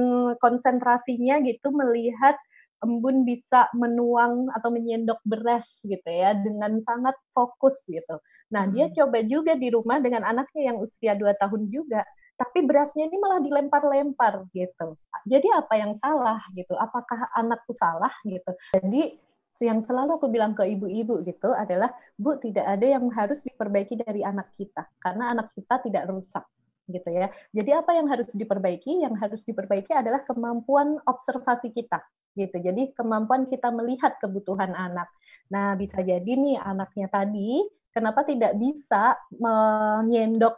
[0.43, 2.35] konsentrasinya gitu, melihat
[2.83, 8.19] embun bisa menuang atau menyendok beras gitu ya, dengan sangat fokus gitu.
[8.51, 8.93] Nah, dia Mhm.
[8.99, 12.03] coba juga di rumah dengan anaknya yang usia 2 tahun juga,
[12.35, 14.99] tapi berasnya ini malah dilempar-lempar gitu.
[15.23, 16.75] Jadi apa yang salah gitu?
[16.75, 18.51] Apakah anakku salah gitu?
[18.75, 19.17] Jadi
[19.63, 24.19] yang selalu aku bilang ke ibu-ibu gitu adalah, "Bu, tidak ada yang harus diperbaiki dari
[24.19, 26.43] anak kita, karena anak kita tidak rusak."
[26.83, 27.31] Gitu ya.
[27.55, 29.07] Jadi apa yang harus diperbaiki?
[29.07, 32.03] Yang harus diperbaiki adalah kemampuan observasi kita,
[32.37, 32.57] gitu.
[32.61, 35.09] Jadi kemampuan kita melihat kebutuhan anak.
[35.53, 37.61] Nah, bisa jadi nih anaknya tadi,
[37.93, 40.57] kenapa tidak bisa menyendok,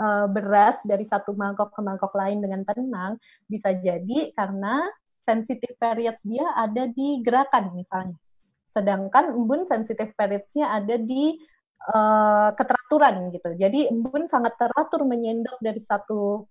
[0.00, 3.12] eee, beras dari satu mangkok ke mangkok lain dengan tenang,
[3.50, 4.86] bisa jadi karena
[5.26, 8.18] sensitive periods dia ada di gerakan misalnya.
[8.74, 11.34] Sedangkan embun sensitive periods-nya ada di,
[11.94, 13.50] eee, keteraturan gitu.
[13.58, 16.46] Jadi embun sangat teratur menyendok dari satu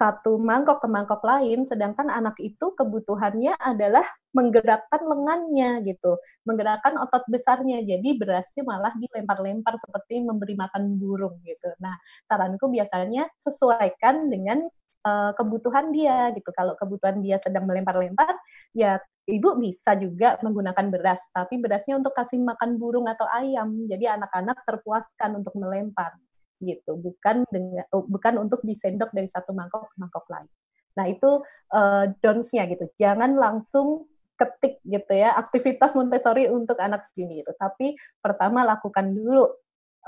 [0.00, 6.16] satu mangkok ke mangkok lain, sedangkan anak itu kebutuhannya adalah menggerakkan lengannya gitu,
[6.48, 7.84] menggerakkan otot besarnya.
[7.84, 11.68] Jadi berasnya malah dilempar-lempar seperti memberi makan burung gitu.
[11.84, 14.64] Nah, saranku biasanya sesuaikan dengan,
[15.04, 16.48] eee, kebutuhan dia gitu.
[16.56, 18.40] Kalau kebutuhan dia sedang melempar-lempar,
[18.72, 18.96] ya
[19.28, 23.84] ibu bisa juga menggunakan beras, tapi berasnya untuk kasih makan burung atau ayam.
[23.84, 26.16] Jadi anak-anak terpuaskan untuk melempar
[26.60, 30.48] gitu, bukan dengan oh, bukan untuk disendok dari satu mangkok ke mangkok lain.
[30.94, 31.40] Nah, itu
[31.72, 32.86] uh, don'ts-nya gitu.
[33.00, 34.06] Jangan langsung
[34.40, 37.52] ketik gitu ya aktivitas Montessori untuk anak segini gitu.
[37.60, 37.92] Tapi
[38.24, 39.44] pertama lakukan dulu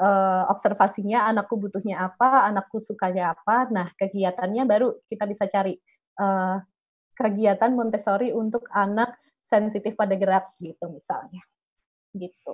[0.01, 3.69] uh, observasinya anakku butuhnya apa, anakku sukanya apa.
[3.69, 5.77] Nah, kegiatannya baru kita bisa cari
[6.17, 6.57] uh,
[7.13, 11.45] kegiatan Montessori untuk anak sensitif pada gerak gitu misalnya.
[12.17, 12.53] Gitu.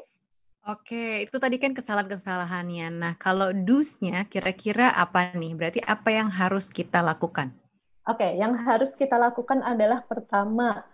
[0.69, 2.93] Oke, itu tadi kan kesalahan-kesalahannya.
[2.93, 5.57] Nah, kalau dus-nya kira-kira apa nih?
[5.57, 7.57] Berarti apa yang harus kita lakukan?
[8.05, 10.85] Oke, yang harus kita lakukan adalah pertama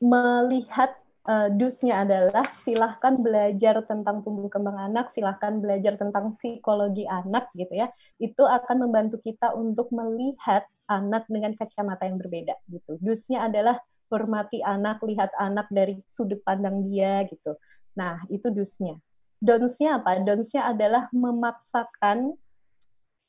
[0.00, 0.96] melihat
[1.28, 7.84] uh, dusnya adalah silahkan belajar tentang tumbuh kembang anak, silahkan belajar tentang psikologi anak gitu
[7.84, 7.92] ya.
[8.16, 12.96] Itu akan membantu kita untuk melihat anak dengan kacamata yang berbeda gitu.
[12.96, 13.76] Dusnya adalah
[14.08, 17.60] hormati anak, lihat anak dari sudut pandang dia gitu.
[17.98, 18.96] Nah, itu dusnya.
[19.42, 20.22] Donsnya apa?
[20.22, 22.38] Donsnya adalah memaksakan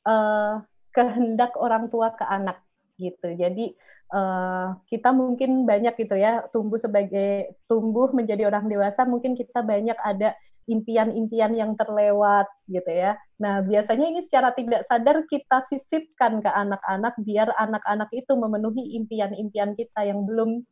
[0.06, 0.62] uh,
[0.94, 2.62] kehendak orang tua ke anak
[2.94, 3.34] gitu.
[3.34, 3.74] Jadi
[4.14, 9.98] uh, kita mungkin banyak gitu ya tumbuh sebagai tumbuh menjadi orang dewasa mungkin kita banyak
[9.98, 10.38] ada
[10.70, 13.18] impian-impian yang terlewat gitu ya.
[13.36, 19.76] Nah, biasanya ini secara tidak sadar kita sisipkan ke anak-anak biar anak-anak itu memenuhi impian-impian
[19.76, 20.64] kita yang belum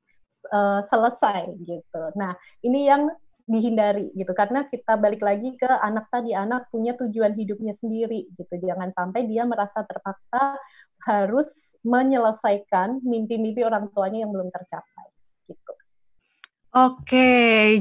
[0.49, 2.03] uh, selesai gitu.
[2.17, 2.33] Nah,
[2.65, 3.13] ini yang
[3.47, 8.55] dihindari gitu karena kita balik lagi ke anak tadi anak punya tujuan hidupnya sendiri gitu
[8.63, 10.57] jangan sampai dia merasa terpaksa
[11.03, 15.07] harus menyelesaikan mimpi-mimpi orang tuanya yang belum tercapai
[15.51, 15.73] gitu.
[16.73, 17.29] Oke,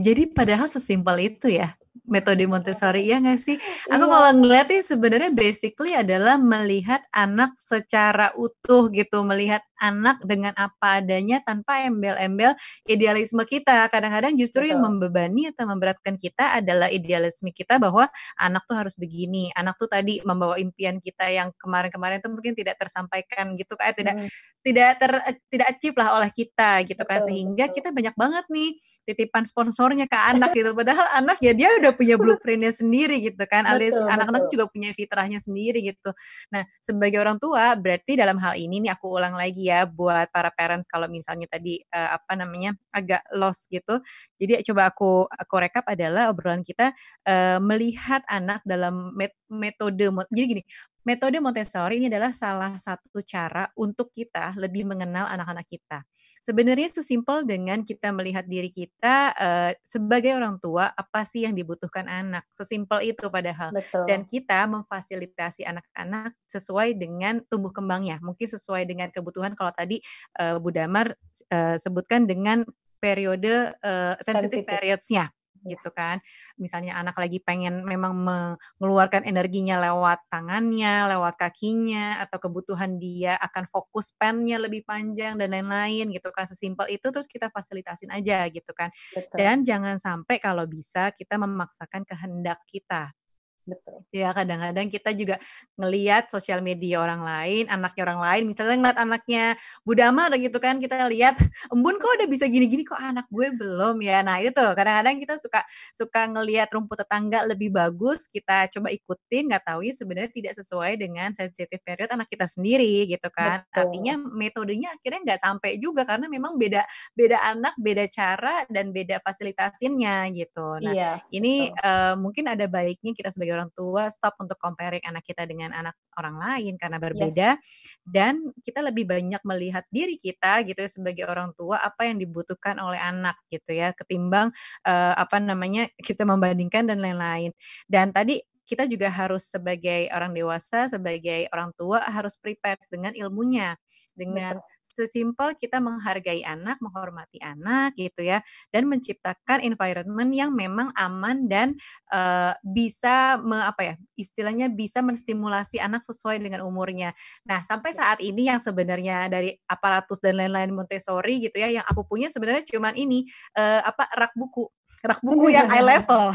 [0.04, 1.72] jadi padahal sesimpel itu ya
[2.08, 3.56] metode Montessori ya nggak sih?
[3.92, 4.12] Aku iya.
[4.12, 11.02] kalau ngeliat nih sebenarnya basically adalah melihat anak secara utuh gitu, melihat anak dengan apa
[11.02, 13.90] adanya tanpa embel-embel idealisme kita.
[13.92, 14.72] Kadang-kadang justru Betul.
[14.72, 19.90] yang membebani atau memberatkan kita adalah idealisme kita bahwa anak tuh harus begini, anak tuh
[19.90, 24.30] tadi membawa impian kita yang kemarin-kemarin tuh mungkin tidak tersampaikan gitu kayak tidak hmm.
[24.64, 25.12] tidak ter
[25.50, 27.10] tidak achieve lah oleh kita gitu kan.
[27.12, 27.76] Betul, kan sehingga betul.
[27.82, 28.70] kita banyak banget nih
[29.04, 33.66] titipan sponsornya ke anak gitu padahal anak ya dia udah punya blueprintnya sendiri gitu kan.
[33.66, 36.14] Alias anak-anak juga punya fitrahnya sendiri gitu.
[36.54, 40.54] Nah, sebagai orang tua berarti dalam hal ini nih aku ulang lagi ya buat para
[40.54, 44.00] parents kalau misalnya tadi uh, apa namanya agak lost gitu.
[44.38, 46.94] Jadi coba aku aku rekap adalah obrolan kita
[47.26, 50.64] uh, melihat anak dalam met metode jadi gini
[51.02, 56.06] Metode Montessori ini adalah salah satu cara untuk kita lebih mengenal anak-anak kita.
[56.46, 62.06] Sebenarnya sesimpel dengan kita melihat diri kita uh, sebagai orang tua apa sih yang dibutuhkan
[62.06, 62.46] anak.
[62.54, 63.74] Sesimpel itu padahal.
[63.74, 64.06] Betul.
[64.06, 68.22] Dan kita memfasilitasi anak-anak sesuai dengan tumbuh kembangnya.
[68.22, 70.06] Mungkin sesuai dengan kebutuhan kalau tadi
[70.38, 71.18] uh, Bu Damar
[71.50, 72.62] uh, sebutkan dengan
[73.02, 75.34] periode uh, sensitive periods-nya
[75.66, 76.20] gitu kan.
[76.58, 83.66] Misalnya anak lagi pengen memang mengeluarkan energinya lewat tangannya, lewat kakinya, atau kebutuhan dia akan
[83.70, 86.46] fokus pennya lebih panjang dan lain-lain gitu kan.
[86.50, 88.90] Sesimpel itu terus kita fasilitasin aja gitu kan.
[89.14, 89.38] Betul.
[89.38, 93.14] Dan jangan sampai kalau bisa kita memaksakan kehendak kita
[93.62, 94.02] Betul.
[94.10, 95.38] Ya kadang-kadang kita juga
[95.78, 99.44] ngelihat sosial media orang lain, anaknya orang lain, misalnya ngeliat anaknya
[99.86, 101.38] Budama gitu kan, kita lihat,
[101.74, 104.26] embun kok udah bisa gini-gini, kok anak gue belum ya.
[104.26, 105.62] Nah itu tuh, kadang-kadang kita suka
[105.94, 110.92] suka ngelihat rumput tetangga lebih bagus, kita coba ikutin, nggak tahu ya sebenarnya tidak sesuai
[110.98, 113.62] dengan sensitive period anak kita sendiri gitu kan.
[113.70, 113.78] Betul.
[113.88, 116.82] Artinya metodenya akhirnya nggak sampai juga karena memang beda
[117.14, 120.82] beda anak, beda cara dan beda fasilitasinnya gitu.
[120.82, 125.24] Nah iya, ini uh, mungkin ada baiknya kita sebagai orang tua stop untuk comparing anak
[125.28, 127.64] kita dengan anak orang lain karena berbeda yes.
[128.04, 132.76] dan kita lebih banyak melihat diri kita gitu ya sebagai orang tua apa yang dibutuhkan
[132.84, 134.52] oleh anak gitu ya ketimbang
[134.88, 137.52] uh, apa namanya kita membandingkan dan lain-lain.
[137.88, 138.40] Dan tadi
[138.72, 143.76] kita juga harus sebagai orang dewasa, sebagai orang tua harus prepare dengan ilmunya,
[144.16, 148.40] dengan sesimpel kita menghargai anak, menghormati anak gitu ya,
[148.72, 151.76] dan menciptakan environment yang memang aman dan
[152.16, 157.12] uh, bisa me, apa ya, istilahnya bisa menstimulasi anak sesuai dengan umurnya.
[157.44, 162.08] Nah, sampai saat ini yang sebenarnya dari aparatus dan lain-lain Montessori gitu ya, yang aku
[162.08, 163.28] punya sebenarnya cuman ini
[163.60, 164.64] uh, apa rak buku,
[165.04, 166.32] rak buku yang eye level.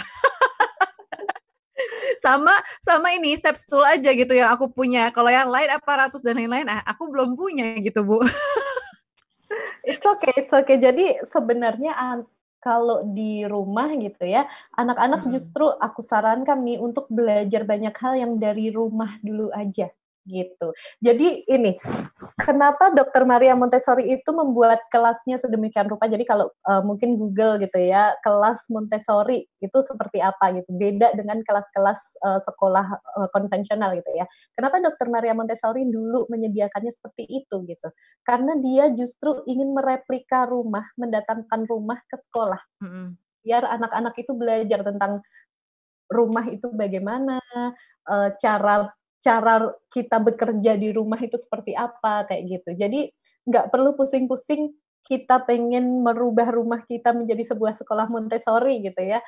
[2.27, 5.15] Sama sama ini step stool aja gitu yang aku punya.
[5.15, 8.19] Kalau yang lain aparatus dan lain-lain, ah, aku belum punya gitu bu.
[9.87, 10.83] it's okay, it's okay.
[10.83, 11.95] Jadi sebenarnya
[12.59, 15.31] kalau di rumah gitu ya, anak-anak hmm.
[15.31, 19.87] justru aku sarankan nih untuk belajar banyak hal yang dari rumah dulu aja
[20.27, 20.75] gitu.
[20.99, 21.79] Jadi ini,
[22.37, 26.11] kenapa Dokter Maria Montessori itu membuat kelasnya sedemikian rupa?
[26.11, 31.41] Jadi kalau uh, mungkin Google gitu ya, kelas Montessori itu seperti apa gitu, beda dengan
[31.47, 32.87] kelas-kelas uh, sekolah
[33.23, 34.27] uh, konvensional gitu ya.
[34.59, 37.89] Kenapa Dokter Maria Montessori dulu menyediakannya seperti itu gitu?
[38.27, 42.61] Karena dia justru ingin mereplika rumah, mendatangkan rumah ke sekolah.
[42.83, 43.07] Mm -hmm.
[43.47, 45.23] Biar anak-anak itu belajar tentang
[46.11, 47.39] rumah itu bagaimana,
[48.39, 48.91] cara
[49.27, 52.71] cara kita bekerja di rumah itu seperti apa kayak gitu.
[52.79, 53.11] Jadi
[53.51, 54.71] nggak perlu pusing-pusing
[55.03, 59.19] kita pengen merubah rumah kita menjadi sebuah sekolah Montessori gitu ya.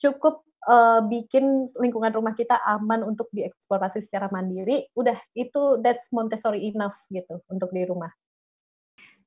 [0.00, 4.88] Cukup uh, bikin lingkungan rumah kita aman untuk dieksplorasi secara mandiri.
[4.96, 8.12] Udah itu that's Montessori enough gitu untuk di rumah.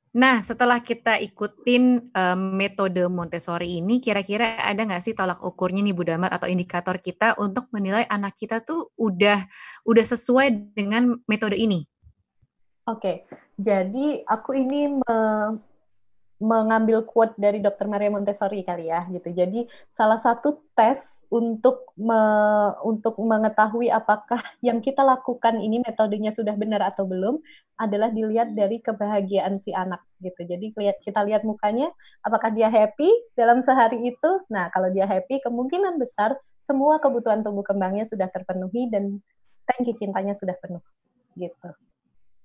[0.10, 5.94] Nah, setelah kita ikutin, um, metode Montessori ini, kira-kira ada nggak sih tolak ukurnya nih
[5.94, 9.38] Bu Damar atau indikator kita untuk menilai anak kita tuh udah
[9.86, 11.86] udah sesuai dengan metode ini?
[12.90, 13.30] Oke,
[13.62, 15.18] jadi aku ini me
[16.40, 17.92] mengambil quote dari Dr.
[17.92, 19.28] Maria Montessori kali ya gitu.
[19.28, 22.20] Jadi salah satu tes untuk me,
[22.88, 27.44] untuk mengetahui apakah yang kita lakukan ini metodenya sudah benar atau belum
[27.76, 30.48] adalah dilihat dari kebahagiaan si anak gitu.
[30.48, 30.72] Jadi
[31.04, 31.92] kita lihat mukanya
[32.24, 34.32] apakah dia happy dalam sehari itu.
[34.48, 39.20] Nah, kalau dia happy kemungkinan besar semua kebutuhan tumbuh kembangnya sudah terpenuhi dan
[39.68, 40.84] tangki cintanya sudah penuh
[41.36, 41.89] gitu.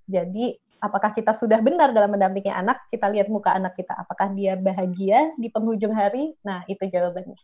[0.05, 2.85] Jadi, apakah kita sudah benar dalam mendampingi anak?
[2.89, 3.93] Kita lihat muka anak kita.
[3.97, 6.37] Apakah dia bahagia di penghujung hari?
[6.45, 7.37] Nah, itu jawabannya.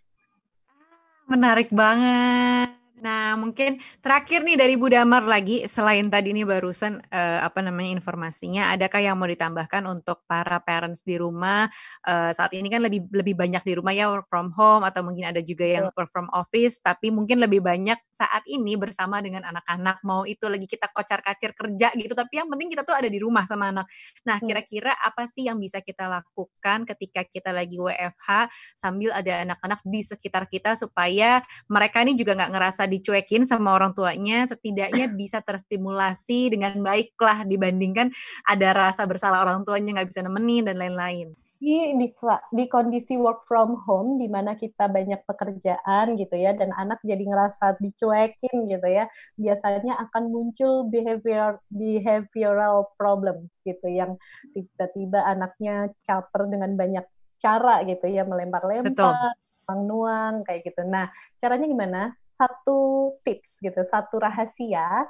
[1.30, 2.81] Menarik banget.
[3.02, 7.98] Nah, mungkin terakhir nih dari Bu Damar lagi, selain tadi nih barusan, uh, apa namanya,
[7.98, 11.66] informasinya, adakah yang mau ditambahkan untuk para parents di rumah,
[12.06, 15.34] uh, saat ini kan lebih lebih banyak di rumah ya, work from home atau mungkin
[15.34, 20.06] ada juga yang work from office, tapi mungkin lebih banyak saat ini bersama dengan anak-anak,
[20.06, 23.50] mau itu lagi kita kocar-kacir kerja gitu, tapi yang penting kita tuh ada di rumah
[23.50, 23.90] sama anak.
[24.30, 28.46] Nah, kira-kira apa sih yang bisa kita lakukan ketika kita lagi WFH,
[28.78, 33.96] sambil ada anak-anak di sekitar kita supaya mereka ini juga nggak ngerasa dicuekin sama orang
[33.96, 38.12] tuanya setidaknya bisa terstimulasi dengan baik lah dibandingkan
[38.44, 41.32] ada rasa bersalah orang tuanya nggak bisa nemenin dan lain-lain.
[41.62, 42.10] Di, di
[42.58, 47.22] di kondisi work from home di mana kita banyak pekerjaan gitu ya dan anak jadi
[47.22, 49.06] ngerasa dicuekin gitu ya
[49.38, 54.18] biasanya akan muncul behavior behavioral problem gitu yang
[54.58, 57.06] tiba-tiba anaknya caper dengan banyak
[57.38, 59.38] cara gitu ya melempar-lempar
[59.80, 60.84] nuang kayak gitu.
[60.84, 61.08] Nah
[61.40, 62.02] caranya gimana
[62.40, 65.08] satu tips gitu, satu rahasia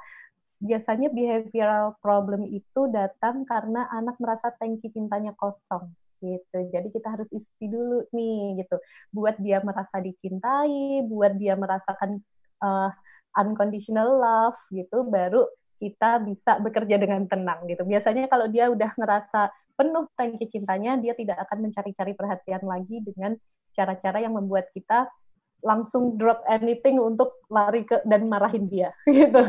[0.62, 5.90] biasanya behavioral problem itu datang karena anak merasa tangki cintanya kosong
[6.22, 6.58] gitu.
[6.70, 8.78] Jadi kita harus isi dulu nih gitu,
[9.10, 12.22] buat dia merasa dicintai, buat dia merasakan
[12.62, 12.90] uh,
[13.34, 15.42] unconditional love gitu, baru
[15.82, 17.82] kita bisa bekerja dengan tenang gitu.
[17.82, 23.34] Biasanya kalau dia udah ngerasa penuh tangki cintanya, dia tidak akan mencari-cari perhatian lagi dengan
[23.74, 25.10] cara-cara yang membuat kita
[25.62, 29.42] langsung drop anything untuk lari ke dan marahin dia gitu.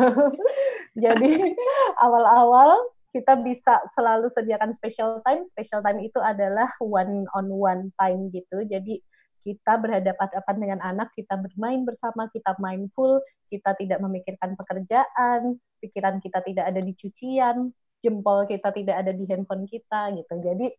[0.93, 1.57] Jadi
[1.97, 2.77] awal-awal
[3.13, 5.45] kita bisa selalu sediakan special time.
[5.45, 8.65] Special time itu adalah one on one time gitu.
[8.65, 9.01] Jadi
[9.43, 13.19] kita berhadapan-hadapan dengan anak, kita bermain bersama, kita mindful,
[13.51, 19.27] kita tidak memikirkan pekerjaan, pikiran kita tidak ada di cucian, jempol kita tidak ada di
[19.27, 20.33] handphone kita gitu.
[20.39, 20.71] Jadi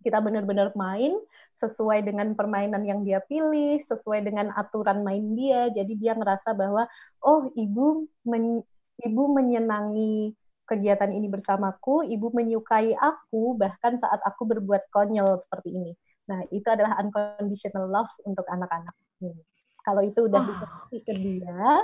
[0.00, 1.16] kita benar-benar main
[1.56, 5.68] sesuai dengan permainan yang dia pilih, sesuai dengan aturan main dia.
[5.68, 6.88] Jadi dia ngerasa bahwa
[7.20, 8.64] oh ibu men,
[9.04, 10.32] ibu menyenangi
[10.64, 15.92] kegiatan ini bersamaku, ibu menyukai aku bahkan saat aku berbuat konyol seperti ini.
[16.30, 18.94] Nah, itu adalah unconditional love untuk anak-anak.
[19.18, 19.40] Hmm.
[19.82, 20.86] Kalau itu udah oh.
[20.92, 21.82] ke dia,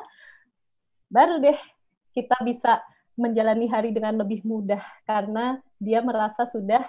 [1.10, 1.58] baru deh
[2.14, 2.80] kita bisa
[3.16, 6.84] menjalani hari dengan lebih mudah karena dia merasa sudah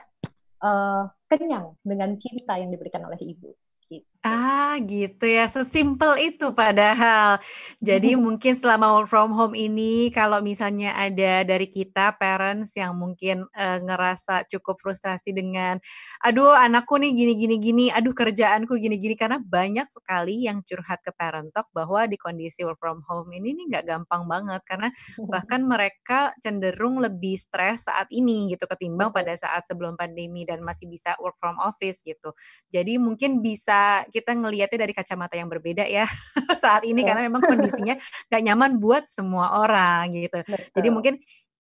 [0.59, 3.49] uh, kenyang dengan cinta yang diberikan oleh ibu.
[3.87, 4.16] Gitu.
[4.25, 7.37] Ah, gitu ya, sesimpel itu padahal.
[7.79, 13.45] Jadi mungkin selama work from home ini kalau misalnya ada dari kita parents yang mungkin,
[13.55, 15.77] uh, ngerasa cukup frustrasi dengan,
[16.25, 20.99] "Aduh anakku nih gini gini gini, aduh kerjaanku gini gini," karena banyak sekali yang curhat
[21.05, 24.89] ke parent talk bahwa di kondisi work from home ini nih nggak gampang banget, karena
[25.29, 30.89] bahkan mereka cenderung lebih stres saat ini gitu ketimbang pada saat sebelum pandemi dan masih
[30.91, 32.33] bisa work from office gitu.
[32.73, 36.07] Jadi mungkin bisa kita ngelihatnya dari kacamata yang berbeda ya
[36.63, 37.95] saat ini karena memang kondisinya
[38.31, 40.39] gak nyaman buat semua orang gitu.
[40.43, 40.73] Betul.
[40.75, 41.13] Jadi mungkin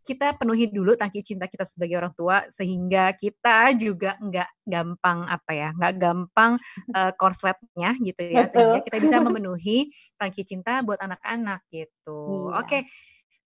[0.07, 5.51] kita penuhi dulu tangki cinta kita sebagai orang tua sehingga kita juga nggak gampang apa
[5.51, 6.55] ya nggak gampang
[6.95, 8.55] uh, korsletnya gitu ya Betul.
[8.55, 12.55] sehingga kita bisa memenuhi tangki cinta buat anak-anak gitu.
[12.55, 12.63] Iya.
[12.63, 12.79] Oke.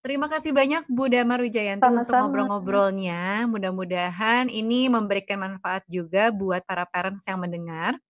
[0.02, 2.26] Terima kasih banyak Bu Damar Wijayanti untuk Sama-sama.
[2.26, 3.46] ngobrol-ngobrolnya.
[3.46, 8.02] Mudah-mudahan ini memberikan manfaat juga buat para parents yang mendengar.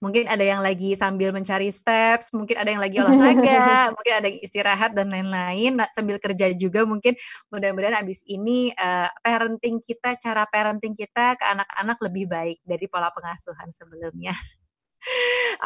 [0.00, 3.66] Mungkin ada yang lagi sambil mencari steps, mungkin ada yang lagi olahraga,
[3.96, 7.14] mungkin ada yang istirahat dan lain-lain, nah sambil kerja juga mungkin
[7.52, 13.12] mudah-mudahan abis ini, eee, parenting kita, cara parenting kita ke anak-anak lebih baik dari pola
[13.12, 14.32] pengasuhan sebelumnya.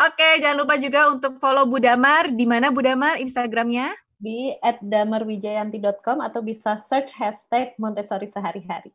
[0.06, 3.94] Oke, jangan lupa juga untuk follow Bu Damar, di mana Bu Damar Instagram-nya?
[4.20, 4.52] Di
[4.84, 8.92] @damarwijayanti.com atau bisa search hashtag Montessori sehari-hari.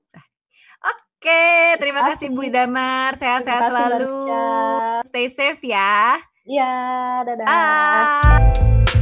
[1.26, 5.10] Oke, terima kasih Bu Damar, sehat-sehat selalu, Marsha.
[5.10, 6.22] stay safe ya.
[6.46, 6.70] Iya,
[7.26, 7.46] dadah.
[7.50, 8.94] Bye.